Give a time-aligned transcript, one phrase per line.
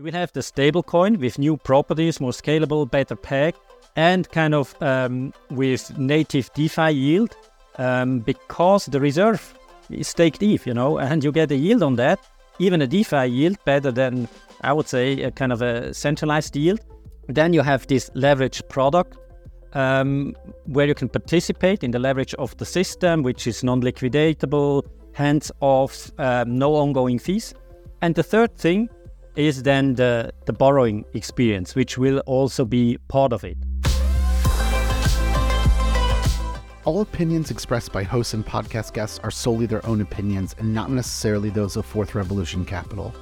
[0.00, 3.54] You will have the stablecoin with new properties, more scalable, better peg,
[3.96, 7.36] and kind of um, with native DeFi yield
[7.76, 9.52] um, because the reserve
[9.90, 12.18] is staked ETH, you know, and you get a yield on that,
[12.58, 14.26] even a DeFi yield better than
[14.62, 16.80] I would say a kind of a centralized yield.
[17.28, 19.18] Then you have this leverage product
[19.74, 24.82] um, where you can participate in the leverage of the system, which is non-liquidatable,
[25.12, 27.52] hands off, um, no ongoing fees.
[28.00, 28.88] And the third thing
[29.36, 33.56] is then the, the borrowing experience, which will also be part of it.
[36.84, 40.90] All opinions expressed by hosts and podcast guests are solely their own opinions and not
[40.90, 43.14] necessarily those of Fourth Revolution Capital.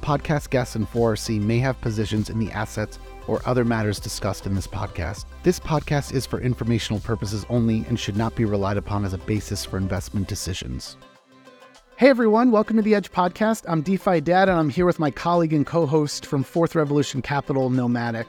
[0.00, 2.98] Podcast guests and 4RC may have positions in the assets
[3.28, 5.26] or other matters discussed in this podcast.
[5.42, 9.18] This podcast is for informational purposes only and should not be relied upon as a
[9.18, 10.96] basis for investment decisions.
[12.02, 13.64] Hey everyone, welcome to the Edge Podcast.
[13.68, 17.22] I'm DeFi Dad and I'm here with my colleague and co host from Fourth Revolution
[17.22, 18.26] Capital, Nomatic.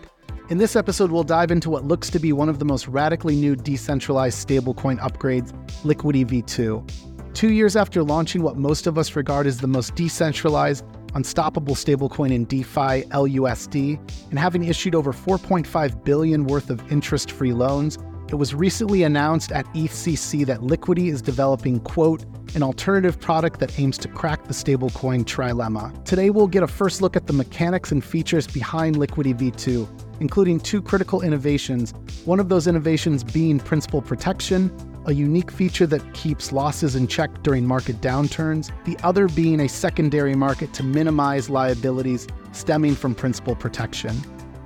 [0.50, 3.36] In this episode, we'll dive into what looks to be one of the most radically
[3.36, 5.52] new decentralized stablecoin upgrades,
[5.84, 6.88] Liquity V2.
[7.34, 10.86] Two years after launching what most of us regard as the most decentralized,
[11.16, 17.98] unstoppable stablecoin in DeFi, LUSD, and having issued over 4.5 billion worth of interest-free loans,
[18.30, 23.78] it was recently announced at ETHCC that Liquity is developing, quote, an alternative product that
[23.80, 26.04] aims to crack the stablecoin trilemma.
[26.06, 29.88] Today, we'll get a first look at the mechanics and features behind Liquity V2,
[30.20, 31.94] including two critical innovations,
[32.26, 34.72] one of those innovations being principal protection,
[35.06, 39.68] a unique feature that keeps losses in check during market downturns, the other being a
[39.68, 44.16] secondary market to minimize liabilities stemming from principal protection.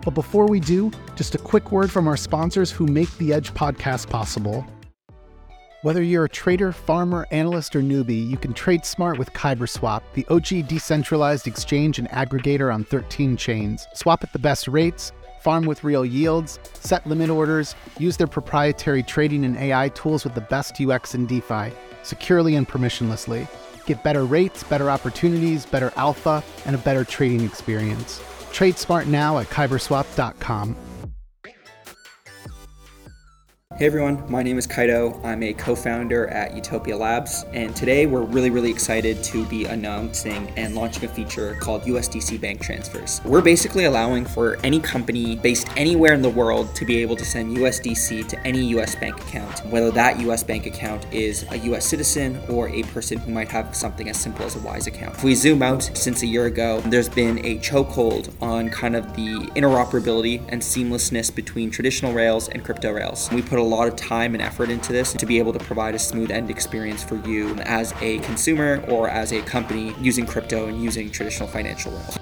[0.07, 3.53] But before we do, just a quick word from our sponsors who make the Edge
[3.53, 4.65] podcast possible.
[5.81, 10.25] Whether you're a trader, farmer, analyst, or newbie, you can trade smart with KyberSwap, the
[10.29, 13.85] OG decentralized exchange and aggregator on 13 chains.
[13.95, 19.03] Swap at the best rates, farm with real yields, set limit orders, use their proprietary
[19.03, 23.45] trading and AI tools with the best UX in DeFi, securely and permissionlessly.
[23.85, 28.21] Get better rates, better opportunities, better alpha, and a better trading experience.
[28.57, 30.75] Trade smart now at kyberswap.com.
[33.77, 35.23] Hey everyone, my name is Kaito.
[35.23, 39.65] I'm a co founder at Utopia Labs, and today we're really, really excited to be
[39.65, 43.21] announcing and launching a feature called USDC Bank Transfers.
[43.23, 47.23] We're basically allowing for any company based anywhere in the world to be able to
[47.23, 51.85] send USDC to any US bank account, whether that US bank account is a US
[51.85, 55.13] citizen or a person who might have something as simple as a Wise account.
[55.13, 59.15] If we zoom out since a year ago, there's been a chokehold on kind of
[59.15, 63.29] the interoperability and seamlessness between traditional Rails and crypto Rails.
[63.31, 65.95] We put a lot of time and effort into this to be able to provide
[65.95, 70.67] a smooth end experience for you as a consumer or as a company using crypto
[70.67, 72.17] and using traditional financial rails.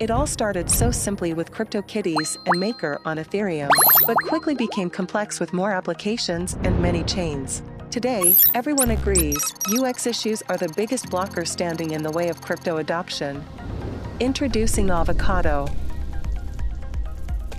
[0.00, 3.70] It all started so simply with CryptoKitties and Maker on Ethereum,
[4.06, 7.62] but quickly became complex with more applications and many chains.
[7.92, 9.38] Today, everyone agrees
[9.72, 13.44] UX issues are the biggest blocker standing in the way of crypto adoption.
[14.18, 15.68] Introducing Avocado,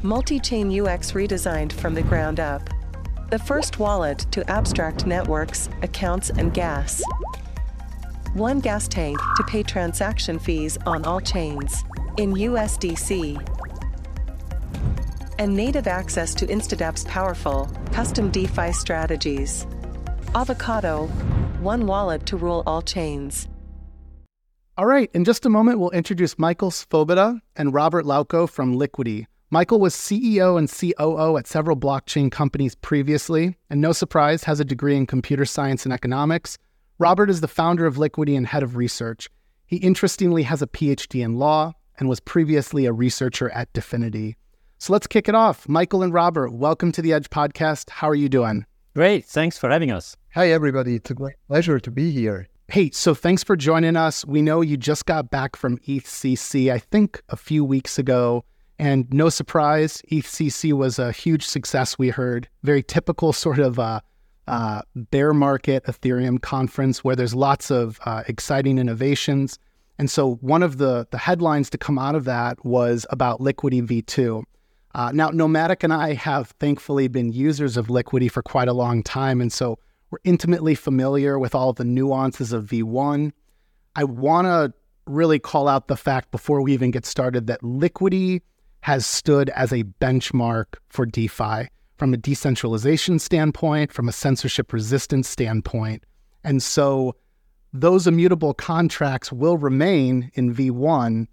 [0.06, 2.70] multi-chain UX redesigned from the ground up.
[3.32, 7.02] The first wallet to abstract networks, accounts, and gas.
[8.34, 11.84] One gas tank to pay transaction fees on all chains
[12.18, 13.42] in USDC.
[15.40, 19.66] And native access to Instadapp's powerful, custom DeFi strategies.
[20.36, 21.08] Avocado,
[21.62, 23.48] one wallet to rule all chains.
[24.78, 29.28] All right, in just a moment, we'll introduce Michael Svoboda and Robert Lauko from Liquity.
[29.52, 34.66] Michael was CEO and COO at several blockchain companies previously, and no surprise, has a
[34.66, 36.58] degree in computer science and economics.
[36.98, 39.30] Robert is the founder of Liquity and head of research.
[39.68, 44.34] He interestingly has a PhD in law and was previously a researcher at Dfinity.
[44.80, 45.70] So let's kick it off.
[45.70, 47.92] Michael and Robert, welcome to the Edge podcast.
[47.92, 48.66] How are you doing?
[48.96, 49.26] Great.
[49.26, 50.18] Thanks for having us.
[50.34, 50.96] Hi, everybody.
[50.96, 52.48] It's a great pleasure to be here.
[52.68, 54.26] Hey, so thanks for joining us.
[54.26, 58.44] We know you just got back from ETHCC, I think a few weeks ago.
[58.78, 62.50] And no surprise, ETHCC was a huge success, we heard.
[62.64, 64.02] Very typical sort of uh,
[64.48, 69.58] uh, bear market Ethereum conference where there's lots of uh, exciting innovations.
[69.98, 73.82] And so one of the, the headlines to come out of that was about Liquity
[73.82, 74.44] V2.
[74.94, 79.04] Uh, now, Nomatic and I have thankfully been users of Liquity for quite a long
[79.04, 79.42] time.
[79.42, 79.80] And so
[80.10, 83.32] we're intimately familiar with all the nuances of V1.
[83.96, 84.74] I want to
[85.06, 88.42] really call out the fact before we even get started that Liquity
[88.86, 91.68] has stood as a benchmark for DeFi
[91.98, 96.04] from a decentralization standpoint, from a censorship resistance standpoint.
[96.44, 97.16] And so
[97.74, 101.26] those immutable contracts will remain in V1,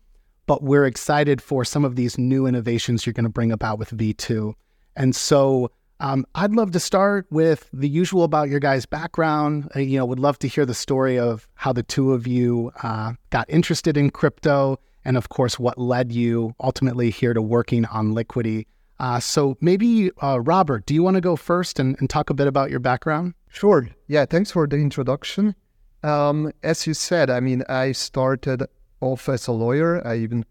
[0.47, 3.91] but we're excited for some of these new innovations you're going to bring about with
[3.91, 4.55] V2.
[4.97, 5.71] And so
[6.01, 9.71] um, I'd love to start with the usual about your guys' background.
[9.77, 12.73] Uh, you know, would love to hear the story of how the two of you
[12.83, 17.85] uh, got interested in crypto, and of course, what led you ultimately here to working
[17.87, 18.67] on Liquity.
[18.99, 22.35] Uh, so maybe uh, Robert, do you want to go first and, and, talk a
[22.35, 23.35] bit about your background?
[23.49, 23.89] Sure.
[24.07, 24.27] Yeah.
[24.27, 25.57] Thanks for the introduction.
[26.05, 28.65] Um, as you said, I mean, I started
[29.01, 30.07] off as a lawyer.
[30.07, 30.45] I even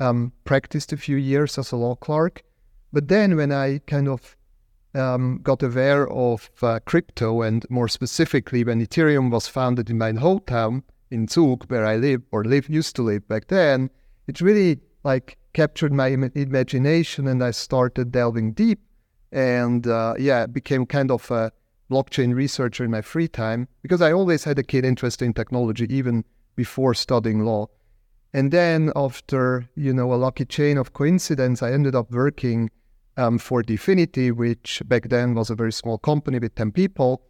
[0.00, 2.42] um, practiced a few years as a law clerk.
[2.92, 4.36] But then when I kind of
[4.94, 10.12] um, got aware of uh, crypto and more specifically when Ethereum was founded in my
[10.12, 13.90] hometown in Zug, where I live or live used to live back then,
[14.28, 18.80] it really like captured my Im- imagination and I started delving deep
[19.32, 21.50] and uh, yeah, became kind of a
[21.90, 25.86] blockchain researcher in my free time because I always had a keen interest in technology
[25.88, 27.68] even before studying law.
[28.34, 32.70] And then after, you know, a lucky chain of coincidence, I ended up working
[33.16, 37.22] um, for Dfinity, which back then was a very small company with 10 people.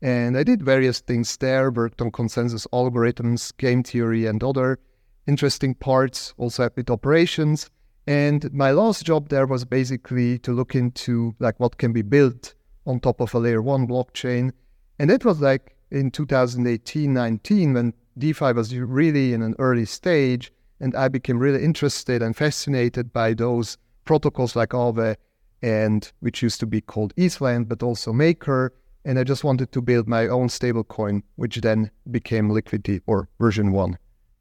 [0.00, 4.78] And I did various things there, worked on consensus algorithms, game theory, and other
[5.26, 7.70] interesting parts, also with operations.
[8.06, 12.54] And my last job there was basically to look into like what can be built
[12.86, 14.52] on top of a layer one blockchain.
[14.98, 20.52] And it was like in 2018, 19, when DeFi was really in an early stage.
[20.80, 25.16] And I became really interested and fascinated by those protocols like Aave
[25.62, 28.74] and which used to be called ETHLend, but also Maker.
[29.06, 33.72] And I just wanted to build my own stablecoin, which then became Liquity or version
[33.72, 33.96] one.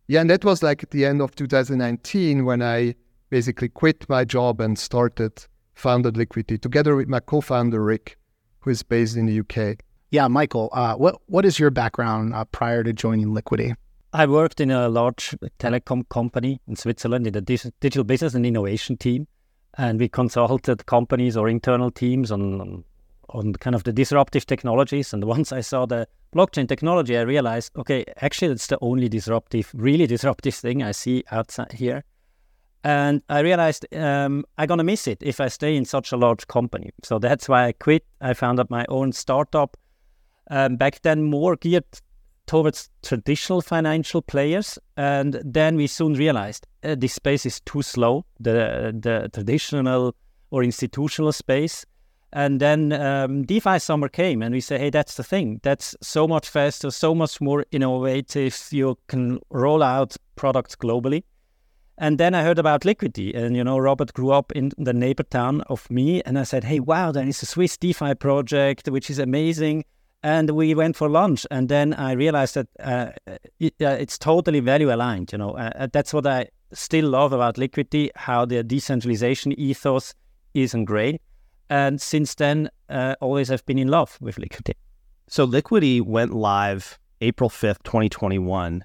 [0.08, 2.96] Yeah, and that was like at the end of 2019 when I
[3.30, 5.46] basically quit my job and started
[5.76, 8.18] founded Liquity together with my co-founder Rick,
[8.60, 9.80] who is based in the UK.
[10.12, 13.74] Yeah, Michael, uh, what what is your background uh, prior to joining Liquity?
[14.12, 18.96] I worked in a large telecom company in Switzerland in the digital business and innovation
[18.98, 19.28] team
[19.78, 22.84] and we consulted companies or internal teams on on
[23.60, 25.14] kind of the disruptive technologies.
[25.14, 29.72] And once I saw the blockchain technology, I realized, okay, actually, it's the only disruptive,
[29.74, 32.04] really disruptive thing I see outside here.
[32.84, 36.48] And I realized um, I'm gonna miss it if I stay in such a large
[36.48, 36.92] company.
[37.02, 38.06] So that's why I quit.
[38.20, 39.78] I founded my own startup.
[40.50, 41.86] Um, back then, more geared
[42.46, 44.78] towards traditional financial players.
[44.98, 50.14] And then we soon realized uh, this space is too slow, the, the traditional
[50.52, 51.86] or institutional space.
[52.36, 55.60] And then um, DeFi summer came, and we say, hey, that's the thing.
[55.62, 58.60] That's so much faster, so much more innovative.
[58.72, 61.24] You can roll out products globally.
[62.00, 65.22] And then I heard about Liquity, and you know, Robert grew up in the neighbor
[65.22, 69.12] town of me, and I said, "Hey, wow, there is a Swiss DeFi project, which
[69.12, 69.86] is amazing."
[70.26, 73.12] and we went for lunch and then i realized that uh,
[73.60, 77.34] it, uh, it's totally value aligned you know uh, uh, that's what i still love
[77.34, 80.16] about liquity how the decentralization ethos
[80.54, 81.22] isn't great
[81.74, 84.74] and since then uh, always have been in love with liquity
[85.28, 88.84] so liquity went live april 5th 2021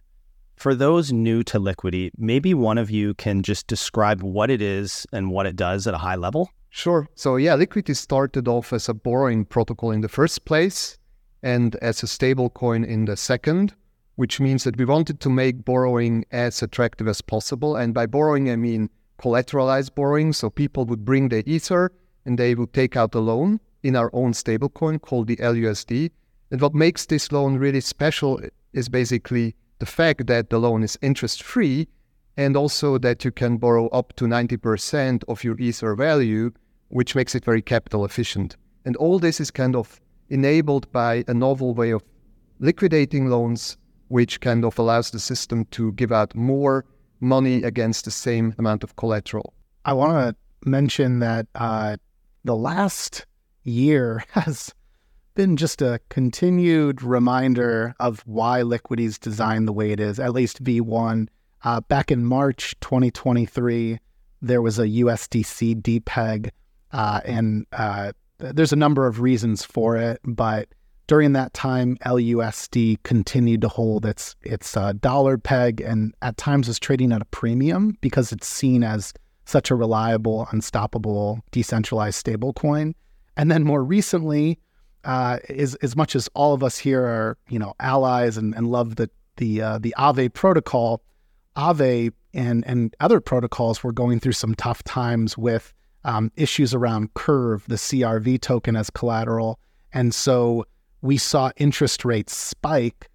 [0.56, 5.06] for those new to liquity maybe one of you can just describe what it is
[5.12, 7.08] and what it does at a high level Sure.
[7.14, 10.98] So yeah, Liquity started off as a borrowing protocol in the first place
[11.42, 13.74] and as a stable coin in the second,
[14.16, 17.76] which means that we wanted to make borrowing as attractive as possible.
[17.76, 20.32] And by borrowing, I mean collateralized borrowing.
[20.32, 21.90] So people would bring their Ether
[22.28, 26.10] and they will take out a loan in our own stablecoin called the LUSD.
[26.50, 28.38] And what makes this loan really special
[28.74, 31.88] is basically the fact that the loan is interest free
[32.36, 36.52] and also that you can borrow up to 90% of your Ether value,
[36.88, 38.56] which makes it very capital efficient.
[38.84, 42.04] And all this is kind of enabled by a novel way of
[42.60, 46.84] liquidating loans, which kind of allows the system to give out more
[47.20, 49.54] money against the same amount of collateral.
[49.86, 51.96] I want to mention that uh,
[52.48, 53.26] the last
[53.62, 54.74] year has
[55.34, 60.32] been just a continued reminder of why Liquity is designed the way it is, at
[60.32, 61.28] least V1.
[61.62, 63.98] Uh, back in March 2023,
[64.40, 66.50] there was a USDC DPEG,
[66.92, 70.68] uh, and uh, there's a number of reasons for it, but
[71.06, 76.68] during that time, LUSD continued to hold its its uh, dollar peg, and at times
[76.68, 79.14] was trading at a premium because it's seen as
[79.48, 82.94] such a reliable, unstoppable, decentralized stablecoin.
[83.36, 84.58] And then more recently,
[85.04, 88.68] uh, is as much as all of us here are you know allies and, and
[88.68, 91.02] love the the uh, the Aave protocol,
[91.56, 95.72] Aave and and other protocols were going through some tough times with
[96.04, 99.58] um, issues around Curve, the CRV token as collateral.
[99.92, 100.66] And so
[101.00, 103.08] we saw interest rates spike.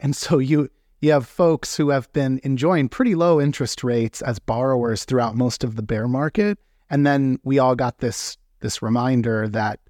[0.00, 0.68] And so you
[1.00, 5.62] you have folks who have been enjoying pretty low interest rates as borrowers throughout most
[5.62, 6.58] of the bear market,
[6.90, 9.80] and then we all got this this reminder that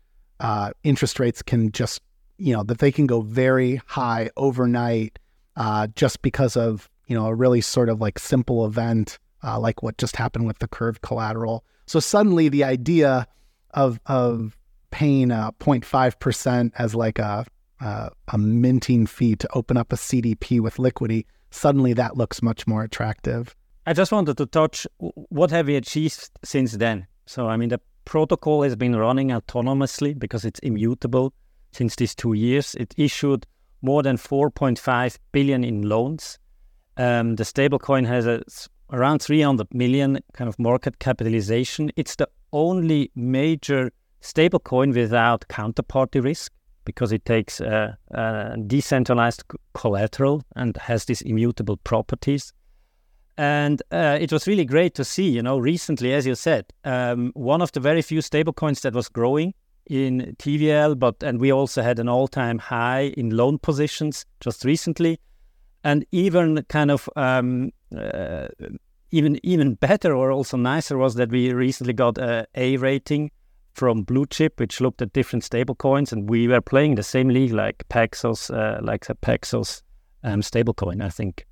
[0.41, 2.03] uh, interest rates can just
[2.37, 5.19] you know that they can go very high overnight
[5.57, 9.83] uh, just because of you know a really sort of like simple event uh, like
[9.83, 11.65] what just happened with the curved collateral.
[11.87, 13.27] So suddenly the idea
[13.73, 14.57] of of
[14.91, 17.47] paying a 0.5 percent as like a
[17.81, 22.67] uh, a minting fee to open up a CDP with Liquity, suddenly that looks much
[22.67, 23.55] more attractive.
[23.87, 27.07] I just wanted to touch what have we achieved since then.
[27.27, 31.33] So I mean the protocol has been running autonomously because it's immutable
[31.73, 32.75] since these two years.
[32.75, 33.47] It issued
[33.83, 36.39] more than 4.5 billion in loans.
[36.97, 38.43] Um, the stablecoin has a,
[38.93, 41.91] around 300 million kind of market capitalization.
[41.97, 46.53] It's the only major stablecoin without counterparty risk
[46.89, 52.55] because it takes uh, uh, decentralized collateral and has these immutable properties.
[53.37, 57.31] And uh, it was really great to see, you know, recently, as you said, um,
[57.35, 59.53] one of the very few stablecoins that was growing
[59.91, 65.21] in TVL, but and we also had an all-time high in loan positions just recently,
[65.85, 68.49] and even kind of um, uh,
[69.11, 73.31] even even better or also nicer was that we recently got a A rating
[73.73, 77.29] from Blue Chip, which looked at different stable coins, and we were playing the same
[77.29, 79.83] league like Paxos, uh, like the Paxos
[80.25, 81.03] um, stablecoin.
[81.03, 81.47] I think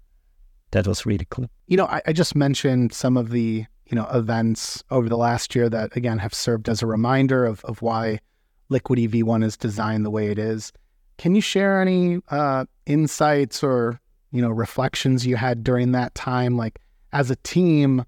[0.72, 1.46] that was really cool.
[1.66, 5.54] You know, I, I just mentioned some of the you know events over the last
[5.54, 8.20] year that again have served as a reminder of of why
[8.68, 10.72] Liquity V1 is designed the way it is.
[11.18, 14.00] Can you share any uh, insights or
[14.32, 16.56] you know reflections you had during that time?
[16.56, 16.80] Like
[17.12, 18.04] as a team,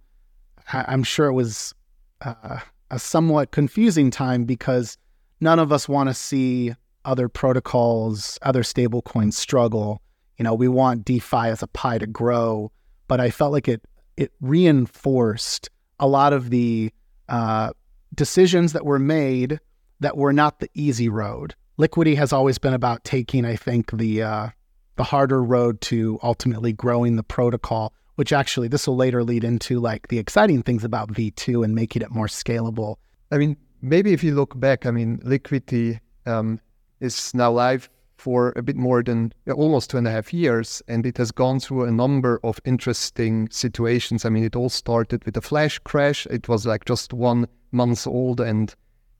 [0.72, 1.74] I- am sure it was.
[2.20, 2.58] Uh,
[2.90, 4.96] a somewhat confusing time because
[5.40, 10.02] none of us want to see other protocols, other stablecoins struggle.
[10.36, 12.70] You know, we want DeFi as a pie to grow,
[13.08, 13.82] but I felt like it
[14.16, 16.92] it reinforced a lot of the
[17.28, 17.70] uh,
[18.14, 19.60] decisions that were made
[20.00, 21.54] that were not the easy road.
[21.76, 24.48] Liquity has always been about taking, I think, the uh,
[24.96, 29.78] the harder road to ultimately growing the protocol which actually this will later lead into
[29.78, 32.96] like the exciting things about V2 and making it more scalable.
[33.30, 36.60] I mean, maybe if you look back, I mean, Liquity um,
[36.98, 41.06] is now live for a bit more than almost two and a half years, and
[41.06, 44.24] it has gone through a number of interesting situations.
[44.24, 46.26] I mean, it all started with a flash crash.
[46.26, 48.74] It was like just one month old, and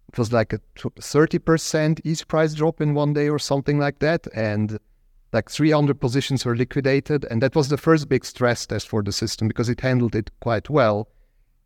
[0.08, 4.26] it was like a 30% ETH price drop in one day or something like that.
[4.34, 4.80] And
[5.32, 7.26] like 300 positions were liquidated.
[7.30, 10.30] And that was the first big stress test for the system because it handled it
[10.40, 11.08] quite well.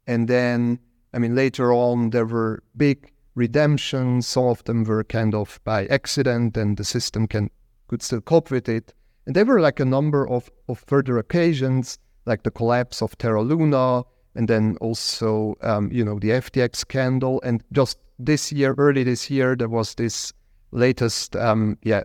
[0.06, 0.78] And then,
[1.14, 4.26] I mean, later on, there were big redemptions.
[4.26, 7.50] Some of them were kind of by accident, and the system can
[7.88, 8.94] could still cope with it.
[9.26, 13.42] And there were like a number of, of further occasions, like the collapse of Terra
[13.42, 14.02] Luna,
[14.34, 17.40] and then also, um, you know, the FTX scandal.
[17.44, 20.32] And just this year, early this year, there was this
[20.70, 22.04] latest, um, yeah,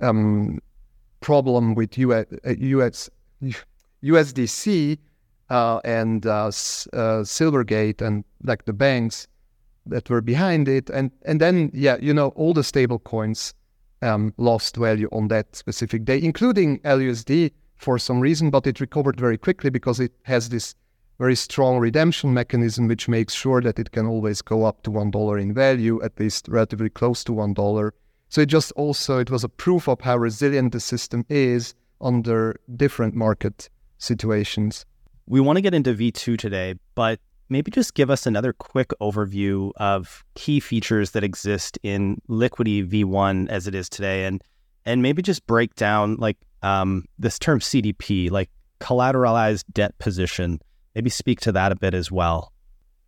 [0.00, 0.60] um,
[1.22, 3.10] problem with US, US
[4.04, 4.98] USDC
[5.48, 6.50] uh, and uh, uh,
[7.22, 9.28] Silvergate and like the banks
[9.86, 13.54] that were behind it, and and then yeah, you know, all the stable coins
[14.00, 19.18] um, lost value on that specific day, including LUSD for some reason, but it recovered
[19.18, 20.74] very quickly because it has this
[21.18, 25.10] very strong redemption mechanism, which makes sure that it can always go up to one
[25.10, 27.94] dollar in value, at least relatively close to one dollar
[28.32, 32.58] so it just also it was a proof of how resilient the system is under
[32.76, 34.86] different market situations.
[35.26, 37.20] We want to get into V2 today, but
[37.50, 43.50] maybe just give us another quick overview of key features that exist in Liquity V1
[43.50, 44.42] as it is today, and
[44.86, 48.48] and maybe just break down like um, this term CDP, like
[48.80, 50.58] collateralized debt position.
[50.94, 52.50] Maybe speak to that a bit as well.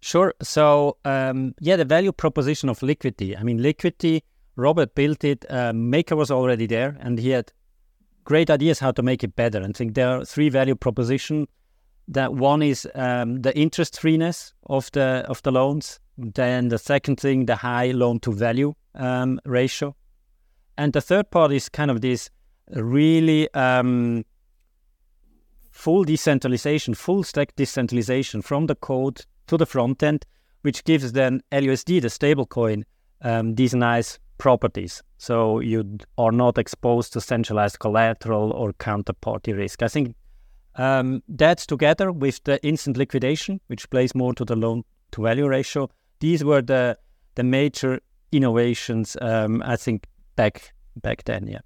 [0.02, 0.34] Sure.
[0.42, 3.34] So um, yeah, the value proposition of Liquity.
[3.34, 4.22] I mean, Liquity
[4.56, 5.44] Robert built it.
[5.50, 7.52] Uh, Maker was already there, and he had
[8.24, 9.58] great ideas how to make it better.
[9.58, 11.48] And I think there are three value propositions.
[12.08, 16.00] That one is um, the interest freeness of the of the loans.
[16.16, 19.96] Then the second thing, the high loan to value um, ratio,
[20.76, 22.30] and the third part is kind of this
[22.70, 24.24] really um,
[25.70, 30.24] full decentralization, full stack decentralization from the code to the front end,
[30.62, 32.84] which gives then LUSD, the stablecoin,
[33.22, 35.02] um, these nice properties.
[35.18, 39.82] So you are not exposed to centralized collateral or counterparty risk.
[39.82, 40.14] I think
[40.76, 45.46] um, that together with the instant liquidation, which plays more to the loan to value
[45.46, 45.88] ratio,
[46.20, 46.98] these were the
[47.36, 48.00] the major
[48.32, 49.16] innovations.
[49.20, 51.60] Um, I think back back then, yeah.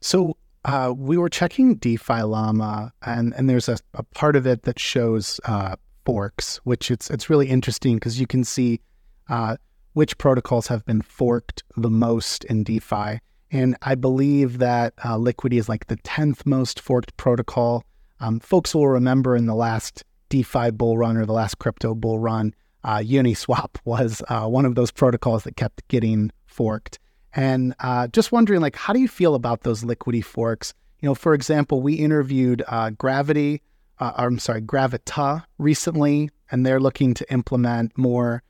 [0.00, 4.62] So uh, we were checking DeFi Llama, and and there's a, a part of it
[4.62, 8.80] that shows uh, forks, which it's it's really interesting because you can see
[9.28, 9.56] uh,
[9.92, 13.20] which protocols have been forked the most in DeFi.
[13.50, 17.84] And I believe that uh, Liquity is like the 10th most forked protocol.
[18.20, 22.18] Um, folks will remember in the last DeFi bull run or the last crypto bull
[22.18, 22.54] run,
[22.84, 26.98] uh, Uniswap was uh, one of those protocols that kept getting forked.
[27.34, 30.74] And uh, just wondering, like, how do you feel about those Liquity forks?
[31.00, 33.62] You know, for example, we interviewed uh, Gravity,
[33.98, 38.42] uh, I'm sorry, Gravita recently, and they're looking to implement more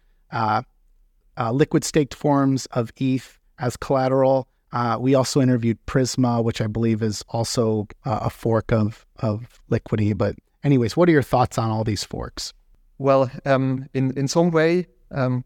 [1.41, 4.47] uh, liquid staked forms of ETH as collateral.
[4.73, 9.61] Uh, we also interviewed Prisma, which I believe is also uh, a fork of of
[9.69, 10.13] Liquity.
[10.13, 12.53] But anyways, what are your thoughts on all these forks?
[12.99, 15.45] Well, um, in in some way, um,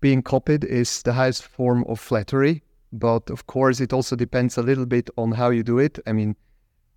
[0.00, 2.62] being copied is the highest form of flattery.
[2.92, 5.98] But of course, it also depends a little bit on how you do it.
[6.06, 6.36] I mean,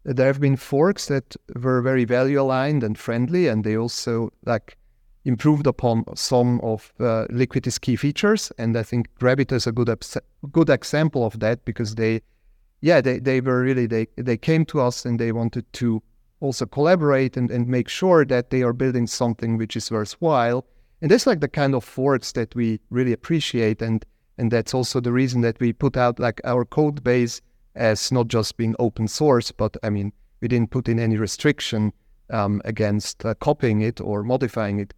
[0.03, 4.77] there have been forks that were very value aligned and friendly, and they also like
[5.25, 8.51] improved upon some of uh, Liquity's key features.
[8.57, 9.89] And I think Gravity is a good
[10.51, 12.21] good example of that because they,
[12.81, 16.01] yeah, they, they were really they they came to us and they wanted to
[16.39, 20.65] also collaborate and, and make sure that they are building something which is worthwhile.
[21.01, 24.05] And that's like the kind of forks that we really appreciate and
[24.37, 27.39] and that's also the reason that we put out like our code base
[27.75, 30.11] as not just being open source, but I mean
[30.41, 31.93] we didn't put in any restriction
[32.29, 34.93] um, against uh, copying it or modifying it.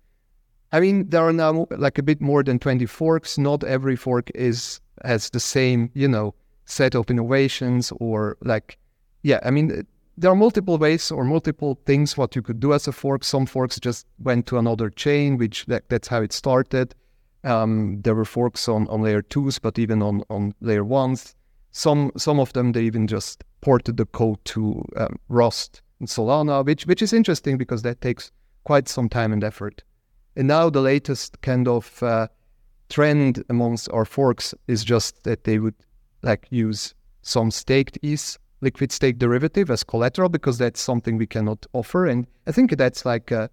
[0.72, 3.38] I mean, there are now like a bit more than 20 forks.
[3.38, 6.34] Not every fork is has the same, you know,
[6.66, 8.78] set of innovations or like,
[9.24, 9.86] yeah, I mean,
[10.18, 13.24] there are multiple ways or multiple things what you could do as a fork.
[13.24, 16.96] Some forks just went to another chain, which that, that's how it started.
[17.44, 21.36] Um, there were forks on, on layer twos, but even on, on layer ones.
[21.72, 26.66] Some some of them they even just ported the code to um, Rust and Solana,
[26.66, 28.32] which which is interesting because that takes
[28.64, 29.84] quite some time and effort.
[30.36, 32.28] And now the latest kind of uh,
[32.90, 35.76] trend amongst our forks is just that they would
[36.22, 41.66] like use some staked ETH liquid stake derivative as collateral because that's something we cannot
[41.74, 42.06] offer.
[42.06, 43.50] And I think that's like a,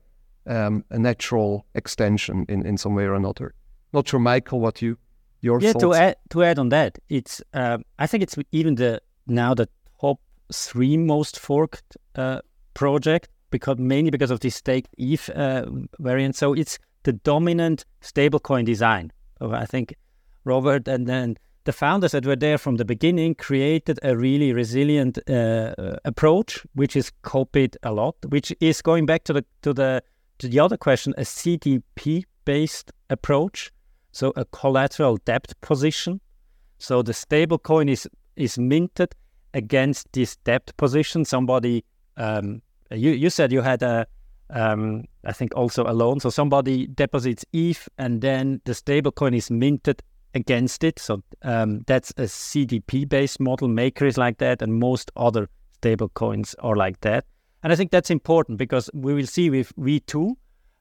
[0.46, 3.54] um, a natural extension in, in some way or another.
[3.92, 4.96] Not sure, Michael, what you
[5.40, 5.84] your yeah thoughts?
[5.84, 9.68] to add to add on that, it's um, I think it's even the now the
[10.00, 10.20] top
[10.52, 12.40] three most forked uh,
[12.74, 15.66] project because mainly because of this staked ETH uh,
[16.00, 16.34] variant.
[16.34, 19.12] So it's the dominant stablecoin design.
[19.40, 19.94] I think
[20.44, 25.18] Robert and then the founders that were there from the beginning created a really resilient
[25.30, 28.16] uh, approach, which is copied a lot.
[28.28, 30.02] Which is going back to the to the
[30.38, 33.70] to the other question, a CDP based approach,
[34.10, 36.20] so a collateral debt position.
[36.78, 39.14] So the stablecoin is is minted
[39.54, 41.24] against this debt position.
[41.24, 41.84] Somebody
[42.16, 42.62] um,
[42.94, 44.06] you you said you had a
[44.50, 46.20] um, I think also a loan.
[46.20, 50.02] So somebody deposits ETH and then the stablecoin is minted
[50.34, 50.98] against it.
[50.98, 53.68] So um, that's a CDP based model.
[53.68, 55.48] Maker is like that, and most other
[55.80, 57.24] stablecoins are like that.
[57.62, 60.34] And I think that's important because we will see with V2,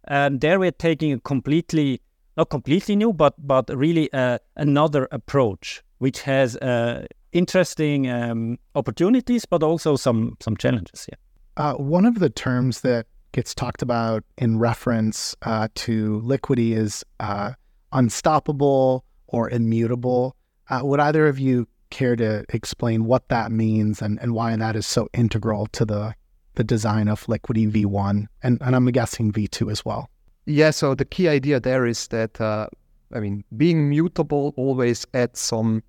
[0.07, 2.01] um, there we're taking a completely,
[2.37, 9.45] not completely new, but but really uh, another approach, which has uh, interesting um, opportunities,
[9.45, 11.07] but also some some challenges.
[11.07, 11.17] Yeah.
[11.57, 17.03] Uh, one of the terms that gets talked about in reference uh, to Liquity is
[17.19, 17.51] uh,
[17.91, 20.35] unstoppable or immutable.
[20.69, 24.75] Uh, would either of you care to explain what that means and, and why that
[24.75, 26.13] is so integral to the
[26.55, 30.09] the design of Liquity V1 and, and I'm guessing V2 as well?
[30.45, 32.67] Yeah, so the key idea there is that, uh,
[33.13, 35.81] I mean, being mutable always adds some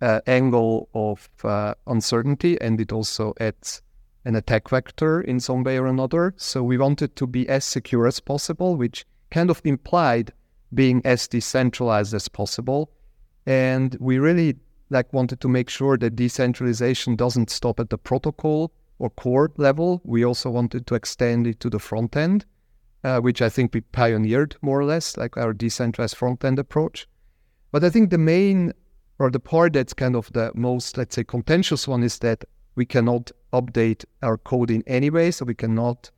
[0.00, 1.28] uh, angle of
[1.88, 3.82] uncertainty and it also adds
[4.26, 6.34] an attack vector in some way or another.
[6.36, 10.32] So we wanted to be as secure as possible, which kind of implied
[10.74, 12.90] being as decentralized as possible.
[13.46, 14.56] And we really
[14.90, 20.00] like wanted to make sure that decentralization doesn't stop at the protocol or core level.
[20.04, 22.44] We also wanted to extend it to the front end,
[23.04, 27.06] uh, which I think we pioneered more or less, like our decentralized front end approach.
[27.70, 28.72] But I think the main
[29.20, 32.84] or the part that's kind of the most, let's say, contentious one is that we
[32.84, 36.10] cannot update our coding anyway, so we cannot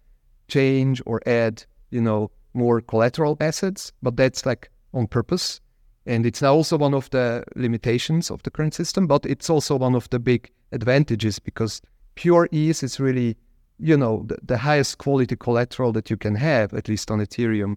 [0.48, 5.60] change or add, you know, more collateral assets, but that's like on purpose.
[6.06, 9.76] And it's now also one of the limitations of the current system, but it's also
[9.76, 11.82] one of the big advantages because
[12.14, 13.36] pure ETH is really,
[13.78, 17.76] you know, the, the highest quality collateral that you can have, at least on Ethereum.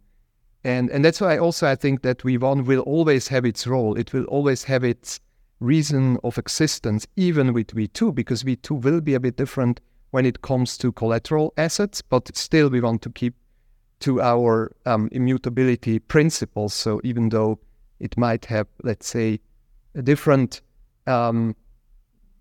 [0.64, 3.98] And and that's why also I think that V1 will always have its role.
[3.98, 5.20] It will always have its
[5.62, 10.42] reason of existence even with V2 because V2 will be a bit different when it
[10.42, 13.34] comes to collateral assets, but still we want to keep
[14.02, 16.74] to our um, immutability principles.
[16.74, 17.60] So even though
[18.00, 19.40] it might have, let's say,
[19.96, 20.62] a different
[21.08, 21.56] um,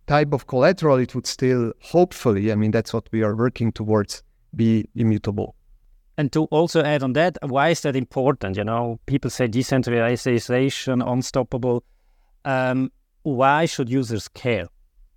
[0.06, 4.22] type of collateral, it would still, hopefully, I mean, that's what we are working towards,
[4.56, 5.54] be immutable.
[6.16, 8.56] And to also add on that, why is that important?
[8.56, 11.84] You know, people say decentralization, unstoppable.
[12.44, 12.90] Um,
[13.22, 14.66] why should users care?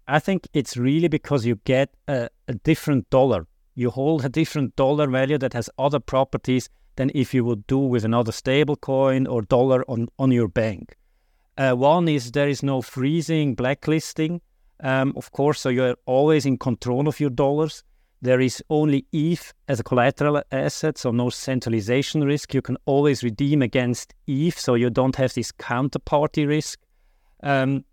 [0.07, 3.47] I think it's really because you get a, a different dollar.
[3.75, 7.79] You hold a different dollar value that has other properties than if you would do
[7.79, 10.95] with another stable coin or dollar on, on your bank.
[11.57, 14.41] Uh, one is there is no freezing, blacklisting,
[14.83, 17.83] um, of course, so you're always in control of your dollars.
[18.21, 22.53] There is only ETH as a collateral asset, so no centralization risk.
[22.53, 26.79] You can always redeem against ETH, so you don't have this counterparty risk.
[27.41, 27.85] Um,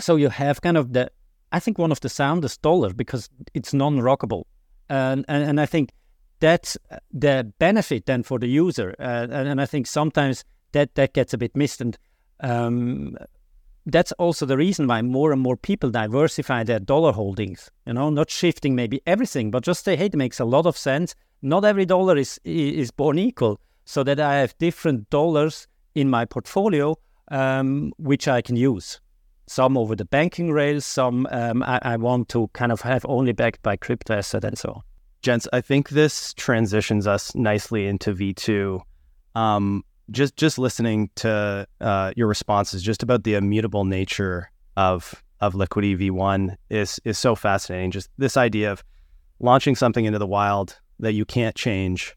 [0.00, 1.10] so you have kind of the,
[1.52, 4.44] I think, one of the soundest dollars because it's non-rockable,
[4.88, 5.90] and, and and I think
[6.40, 6.76] that's
[7.12, 11.34] the benefit then for the user, uh, and, and I think sometimes that that gets
[11.34, 11.96] a bit missed and.
[12.42, 13.16] Um,
[13.86, 17.70] that's also the reason why more and more people diversify their dollar holdings.
[17.86, 20.76] You know, not shifting maybe everything, but just say, hey, it makes a lot of
[20.76, 21.14] sense.
[21.42, 26.24] Not every dollar is is born equal, so that I have different dollars in my
[26.24, 26.96] portfolio,
[27.28, 29.00] um, which I can use.
[29.50, 33.32] Some over the banking rails, some um, I, I, want to kind of have only
[33.32, 34.82] backed by crypto asset and so on.
[35.22, 38.80] Gents, I think this transitions us nicely into V2.
[39.34, 45.56] Um, just just listening to uh, your responses just about the immutable nature of of
[45.56, 47.90] Liquity V1 is is so fascinating.
[47.90, 48.84] Just this idea of
[49.40, 52.14] launching something into the wild that you can't change.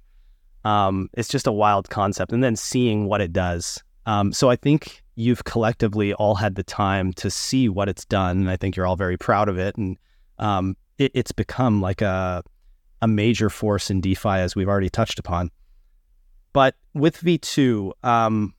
[0.66, 3.82] Um, it's just a wild concept, and then seeing what it does.
[4.06, 8.40] Um, so I think you've collectively all had the time to see what it's done,
[8.40, 9.76] and I think you're all very proud of it.
[9.78, 9.98] And
[10.40, 12.44] um, it, it's become like a
[13.02, 15.52] a major force in DeFi, as we've already touched upon.
[16.54, 18.54] But with V2, um,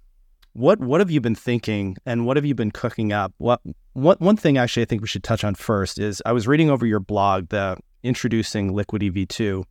[0.53, 3.33] what what have you been thinking and what have you been cooking up?
[3.38, 3.61] What
[3.93, 6.71] what one thing actually I think we should touch on first is I was reading
[6.71, 9.64] over your blog, the introducing Liquity V2,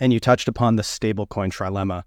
[0.00, 2.02] and you touched upon the stablecoin trilemma.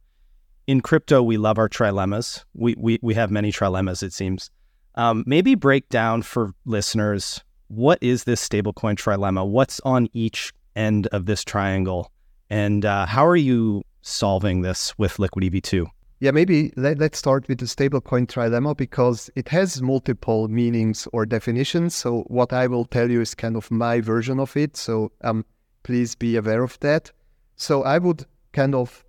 [0.69, 2.43] In crypto, we love our trilemmas.
[2.53, 4.51] We we we have many trilemmas, it seems.
[4.93, 9.47] Um, maybe break down for listeners what is this stablecoin trilemma?
[9.47, 12.11] What's on each end of this triangle,
[12.51, 15.87] and uh, how are you solving this with Liquity V2?
[16.19, 21.25] Yeah, maybe let, us start with the stablecoin trilemma because it has multiple meanings or
[21.25, 21.95] definitions.
[21.95, 24.77] So what I will tell you is kind of my version of it.
[24.77, 25.45] So um,
[25.81, 27.11] please be aware of that.
[27.55, 29.03] So I would kind of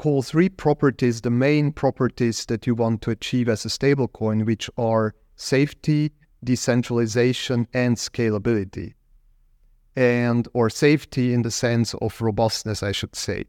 [0.00, 4.70] call three properties the main properties that you want to achieve as a stablecoin, which
[4.78, 6.10] are safety,
[6.42, 8.94] decentralization, and scalability.
[9.94, 13.44] And or safety in the sense of robustness, I should say.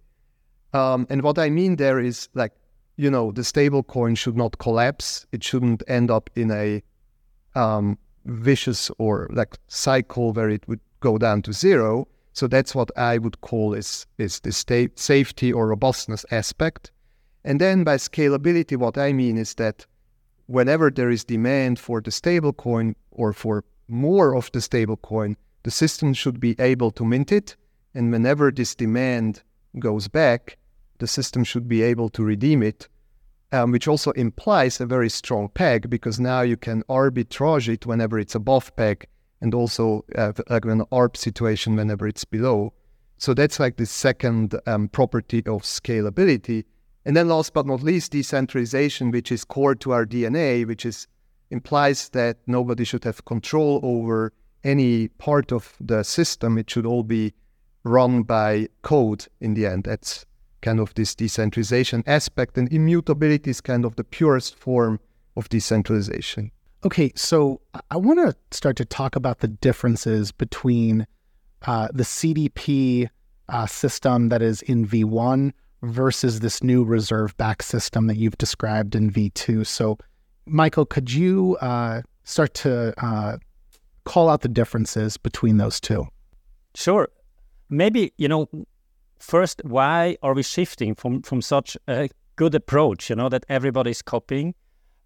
[0.74, 2.52] Um, and what I mean there is like,
[2.98, 5.26] you know, the stablecoin should not collapse.
[5.32, 6.84] It shouldn't end up in a
[7.56, 12.10] um, vicious or like cycle where it would go down to zero.
[12.34, 16.92] So that's what I would call is is the sta- safety or robustness aspect.
[17.44, 19.86] And then by scalability, what I mean is that
[20.48, 25.36] whenever there is demand for the stable coin or for more of the stable coin,
[25.64, 27.56] the system should be able to mint it.
[27.94, 29.44] And whenever this demand
[29.80, 30.58] goes back,
[31.00, 32.88] the system should be able to redeem it,
[33.52, 38.18] um, which also implies a very strong peg because now you can arbitrage it whenever
[38.20, 39.08] it's above peg
[39.42, 42.74] and also uh, like an ARB situation whenever it's below.
[43.18, 46.66] So that's like the second um, property of scalability.
[47.06, 51.08] And then last but not least, decentralization, which is core to our DNA, which is
[51.50, 56.58] implies that nobody should have control over any part of the system.
[56.58, 57.34] It should all be
[57.84, 59.84] run by code in the end.
[59.84, 60.26] That's
[60.62, 65.00] kind of this decentralization aspect, and immutability is kind of the purest form
[65.36, 66.52] of decentralization.
[66.84, 71.06] Okay, so I want to start to talk about the differences between
[71.68, 73.08] uh, the CDP
[73.50, 75.52] uh, system that is in V1
[75.84, 79.68] versus this new reserve back system that you've described in V2.
[79.68, 80.00] So,
[80.48, 83.38] Michael, could you uh, start to uh,
[84.06, 86.08] call out the differences between those two?
[86.74, 87.10] Sure.
[87.70, 88.50] Maybe, you know,
[89.20, 93.10] first, why are we shifting from from such a good approach?
[93.12, 94.56] You know that everybody's copying.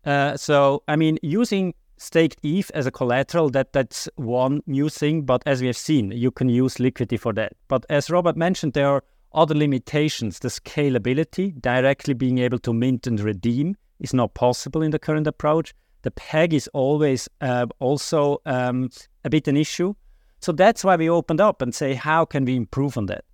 [0.06, 5.24] Uh, so I mean, using staked ETH as a collateral that that's one new thing.
[5.24, 7.54] But as we have seen, you can use liquidity for that.
[7.68, 10.40] But as Robert mentioned, there are other limitations.
[10.40, 15.28] The scalability, directly being able to mint and redeem, is not possible in the current
[15.28, 15.74] approach.
[16.06, 18.90] the peg is always uh, also um,
[19.26, 19.94] a bit an issue.
[20.40, 23.26] So that's why we opened up and say, how can we improve on that?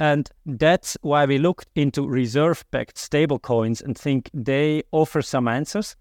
[0.00, 5.94] And that's why we looked into reserve-backed stablecoins and think they offer some answers,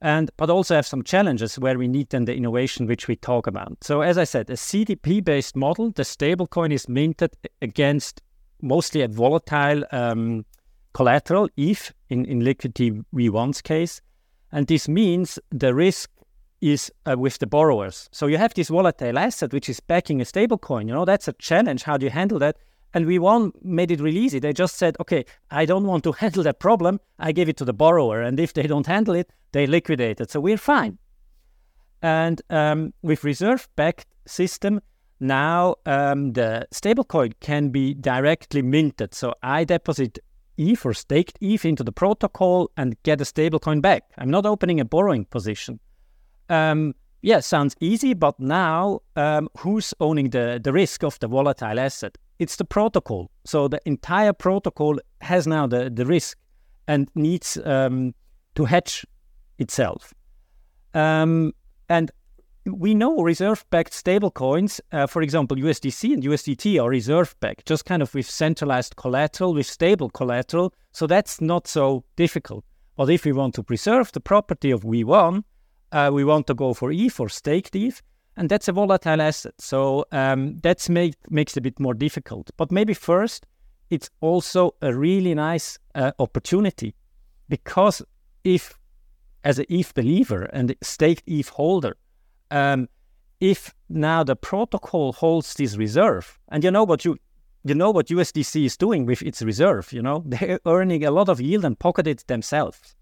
[0.00, 3.46] and but also have some challenges where we need then the innovation which we talk
[3.46, 3.76] about.
[3.82, 8.22] So as I said, a CDP-based model, the stablecoin is minted against
[8.62, 10.44] mostly a volatile um,
[10.92, 14.00] collateral, ETH in, in Liquity V1's case.
[14.52, 16.10] And this means the risk
[16.60, 18.08] is uh, with the borrowers.
[18.12, 20.88] So you have this volatile asset which is backing a stablecoin.
[20.88, 21.84] You know, that's a challenge.
[21.84, 22.56] How do you handle that?
[22.92, 24.38] And V1 made it really easy.
[24.38, 27.00] They just said, okay, I don't want to handle that problem.
[27.18, 28.20] I give it to the borrower.
[28.22, 30.30] And if they don't handle it, they liquidate it.
[30.30, 30.98] So we're fine.
[32.02, 34.80] And um, with reserve backed system,
[35.20, 39.14] now um, the stablecoin can be directly minted.
[39.14, 40.18] So I deposit
[40.56, 44.04] ETH or staked ETH into the protocol and get a stablecoin back.
[44.18, 45.78] I'm not opening a borrowing position.
[46.48, 51.78] Um, yeah, sounds easy, but now um, who's owning the, the risk of the volatile
[51.78, 52.16] asset?
[52.40, 53.30] It's the protocol.
[53.44, 56.38] So the entire protocol has now the, the risk
[56.88, 58.14] and needs um,
[58.54, 59.06] to hedge
[59.58, 60.14] itself.
[60.94, 61.52] Um,
[61.90, 62.10] and
[62.64, 68.14] we know reserve-backed stablecoins, uh, for example, USDC and USDT are reserve-backed, just kind of
[68.14, 70.72] with centralized collateral, with stable collateral.
[70.92, 72.64] So that's not so difficult.
[72.96, 75.44] But if we want to preserve the property of V1,
[75.92, 78.00] uh, we want to go for ETH or staked ETH,
[78.36, 79.54] and that's a volatile asset.
[79.58, 82.50] So um, that's make, makes it a bit more difficult.
[82.56, 83.46] But maybe first,
[83.90, 86.94] it's also a really nice uh, opportunity
[87.48, 88.02] because
[88.44, 88.78] if,
[89.44, 91.96] as an ETH believer and staked ETH holder,
[92.50, 92.88] um,
[93.40, 97.16] if now the protocol holds this reserve, and you know what you
[97.64, 101.28] you know what USDC is doing with its reserve, you know they're earning a lot
[101.28, 102.94] of yield and pocket it themselves.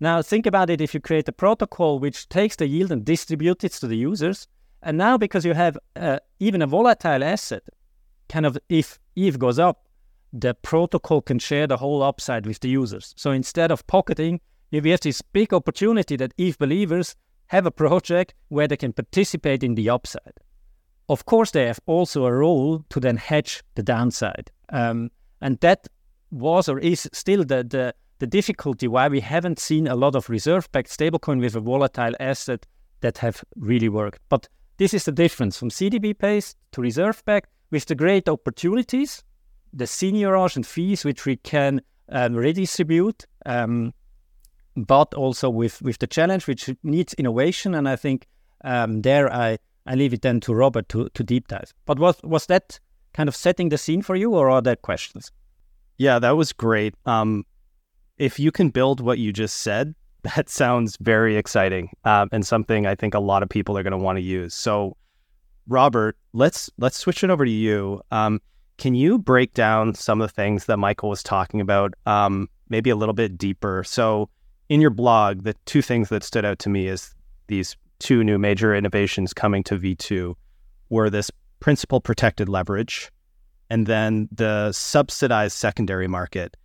[0.00, 3.64] Now, think about it if you create a protocol which takes the yield and distributes
[3.64, 4.48] it to the users.
[4.82, 7.62] And now, because you have uh, even a volatile asset,
[8.28, 9.86] kind of if ETH goes up,
[10.32, 13.14] the protocol can share the whole upside with the users.
[13.16, 17.14] So instead of pocketing, we have this big opportunity that ETH believers
[17.48, 20.32] have a project where they can participate in the upside.
[21.08, 24.50] Of course, they have also a role to then hedge the downside.
[24.70, 25.10] Um,
[25.42, 25.88] and that
[26.30, 30.30] was or is still the, the the difficulty why we haven't seen a lot of
[30.30, 32.64] reserve-backed stablecoin with a volatile asset
[33.00, 34.20] that have really worked.
[34.28, 39.24] But this is the difference from CDP-based to reserve-backed with the great opportunities,
[39.72, 43.92] the seigniorage and fees which we can um, redistribute, um,
[44.76, 47.74] but also with, with the challenge which needs innovation.
[47.74, 48.28] And I think
[48.62, 51.74] um, there I, I leave it then to Robert to, to deep dive.
[51.86, 52.78] But was, was that
[53.14, 55.32] kind of setting the scene for you or are there questions?
[55.98, 56.94] Yeah, that was great.
[57.04, 57.44] Um,
[58.22, 59.96] if you can build what you just said,
[60.36, 63.90] that sounds very exciting um, and something I think a lot of people are going
[63.90, 64.54] to want to use.
[64.54, 64.96] So,
[65.66, 68.00] Robert, let's let's switch it over to you.
[68.12, 68.40] Um,
[68.78, 72.90] can you break down some of the things that Michael was talking about, um, maybe
[72.90, 73.82] a little bit deeper?
[73.84, 74.28] So,
[74.68, 77.12] in your blog, the two things that stood out to me is
[77.48, 80.34] these two new major innovations coming to V2
[80.90, 83.10] were this principal protected leverage
[83.68, 86.56] and then the subsidized secondary market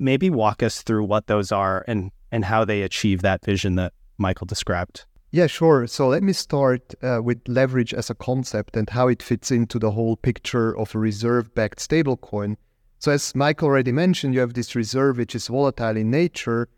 [0.00, 3.92] maybe walk us through what those are and and how they achieve that vision that
[4.18, 5.04] Michael described.
[5.32, 5.86] Yeah, sure.
[5.86, 9.78] So let me start uh, with leverage as a concept and how it fits into
[9.78, 12.56] the whole picture of a reserve-backed stablecoin.
[12.98, 16.68] So as Michael already mentioned, you have this reserve which is volatile in nature.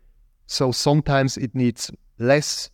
[0.45, 2.69] So sometimes it needs less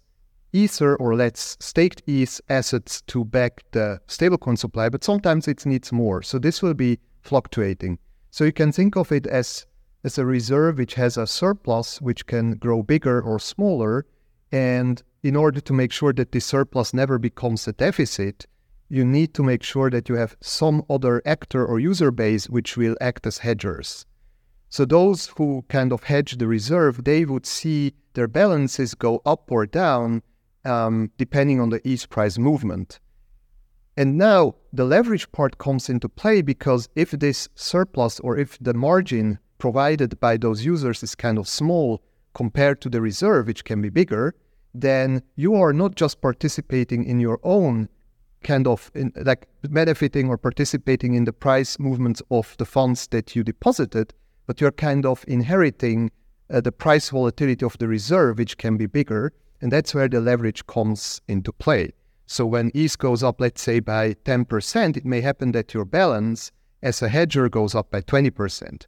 [0.52, 5.92] ether or less staked ETH assets to back the stablecoin supply, but sometimes it needs
[5.92, 6.22] more.
[6.22, 8.00] So this will be fluctuating.
[8.32, 9.66] So you can think of it as
[10.04, 14.06] as a reserve which has a surplus which can grow bigger or smaller.
[14.52, 18.46] And in order to make sure that this surplus never becomes a deficit,
[18.88, 22.76] you need to make sure that you have some other actor or user base which
[22.76, 24.06] will act as hedgers.
[24.70, 29.52] So those who kind of hedge the reserve, they would see their balances go up
[29.52, 30.22] or down
[30.66, 33.00] um, depending on the ETH price movement.
[33.98, 38.74] And now the leverage part comes into play because if this surplus or if the
[38.74, 42.02] margin provided by those users is kind of small
[42.34, 44.34] compared to the reserve, which can be bigger,
[44.74, 47.90] then you are not just participating in your own
[48.44, 53.36] kind of in, like benefiting or participating in the price movements of the funds that
[53.36, 54.14] you deposited,
[54.48, 56.10] but you're kind of inheriting
[56.50, 59.34] uh, the price volatility of the reserve, which can be bigger.
[59.62, 61.92] And that's where the leverage comes into play.
[62.28, 66.52] So when ETH goes up, let's say by 10%, it may happen that your balance
[66.82, 68.86] as a hedger goes up by 20%.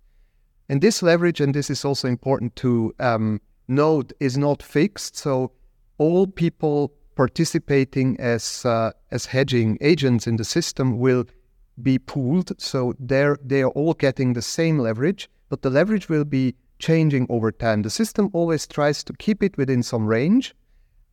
[0.72, 5.18] And this leverage, and this is also important to um, note, is not fixed.
[5.18, 5.52] So
[5.98, 11.26] all people participating as uh, as hedging agents in the system will
[11.84, 12.54] be pooled.
[12.58, 17.28] So they're they are all getting the same leverage, but the leverage will be changing
[17.30, 17.82] over time.
[17.82, 20.56] The system always tries to keep it within some range,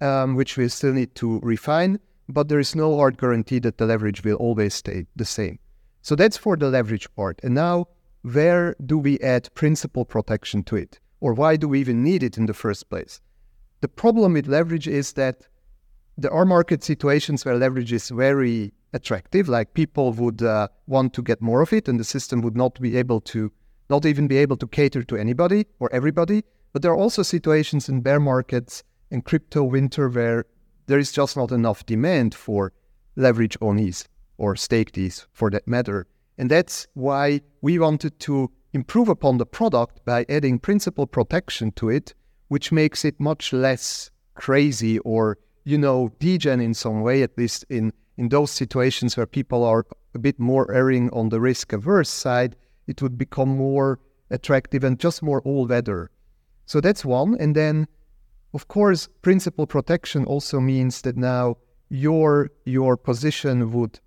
[0.00, 1.98] um, which we still need to refine.
[2.28, 5.58] But there is no hard guarantee that the leverage will always stay the same.
[6.02, 7.40] So that's for the leverage part.
[7.42, 7.88] And now,
[8.22, 11.00] where do we add principal protection to it?
[11.20, 13.20] Or why do we even need it in the first place?
[13.80, 15.46] The problem with leverage is that
[16.16, 21.22] there are market situations where leverage is very attractive, like people would uh, want to
[21.22, 23.52] get more of it, and the system would not be able to,
[23.88, 26.44] not even be able to cater to anybody or everybody.
[26.72, 30.44] But there are also situations in bear markets and crypto winter where
[30.86, 32.72] there is just not enough demand for
[33.16, 36.06] leverage on ETH or staked ETH for that matter.
[36.38, 41.88] And that's why we wanted to improve upon the product by adding principal protection to
[41.90, 42.14] it,
[42.46, 47.64] which makes it much less crazy or, you know, degen in some way, at least
[47.68, 52.08] in in those situations where people are a bit more erring on the risk averse
[52.08, 52.56] side,
[52.88, 56.10] it would become more attractive and just more all weather.
[56.66, 57.36] So that's one.
[57.38, 57.86] And then,
[58.52, 64.00] of course, principal protection also means that now your your position would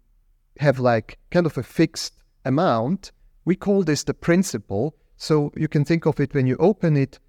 [0.59, 3.11] have like kind of a fixed amount.
[3.45, 4.95] We call this the principal.
[5.17, 7.19] So you can think of it when you open it.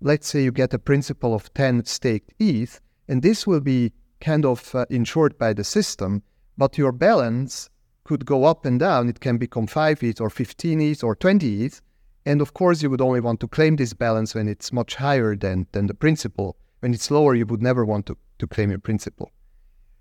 [0.00, 4.46] Let's say you get a principal of 10 staked ETH, and this will be kind
[4.46, 6.22] of uh, insured by the system
[6.60, 7.70] but your balance
[8.04, 9.08] could go up and down.
[9.08, 11.80] It can become 5 ETH or 15 ETH or 20 ETH.
[12.26, 15.34] And of course, you would only want to claim this balance when it's much higher
[15.34, 16.58] than, than the principal.
[16.80, 19.30] When it's lower, you would never want to, to claim your principal.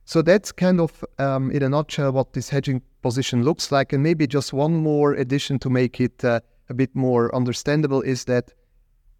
[0.09, 3.93] So that's kind of, um, in a nutshell, what this hedging position looks like.
[3.93, 8.25] And maybe just one more addition to make it uh, a bit more understandable is
[8.25, 8.51] that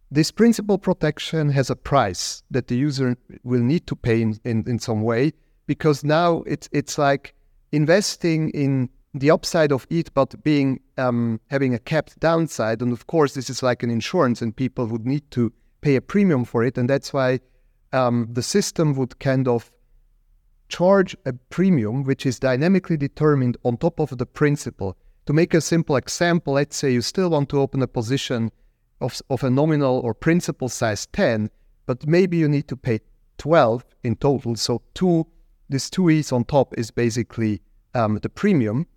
[0.09, 4.63] this principal protection has a price that the user will need to pay in, in,
[4.67, 5.33] in some way
[5.67, 7.35] because now it's it's like
[7.71, 12.81] investing in the upside of it, but being um, having a capped downside.
[12.81, 16.01] And of course, this is like an insurance, and people would need to pay a
[16.01, 17.41] premium for it, and that's why
[17.93, 19.71] um, the system would kind of
[20.69, 24.95] charge a premium, which is dynamically determined on top of the principal.
[25.25, 28.51] To make a simple example, let's say you still want to open a position
[29.01, 31.49] of, of a nominal or principal size 10,
[31.85, 32.99] but maybe you need to pay
[33.37, 34.55] 12 in total.
[34.55, 35.27] So two
[35.69, 37.61] this two E's on top is basically
[37.93, 38.87] um, the premium,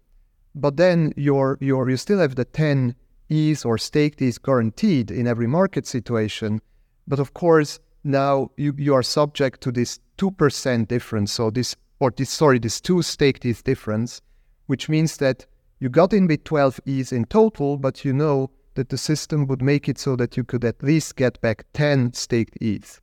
[0.54, 2.94] but then you still have the 10
[3.28, 6.60] E's or staked ETH guaranteed in every market situation.
[7.06, 11.32] But of course, now you, you are subject to this 2% difference.
[11.32, 14.20] So this, or this, sorry, this two staked ETH difference,
[14.66, 15.46] which means that
[15.80, 19.62] you got in with 12 E's in total, but you know that the system would
[19.62, 23.00] make it so that you could at least get back 10 staked ETH.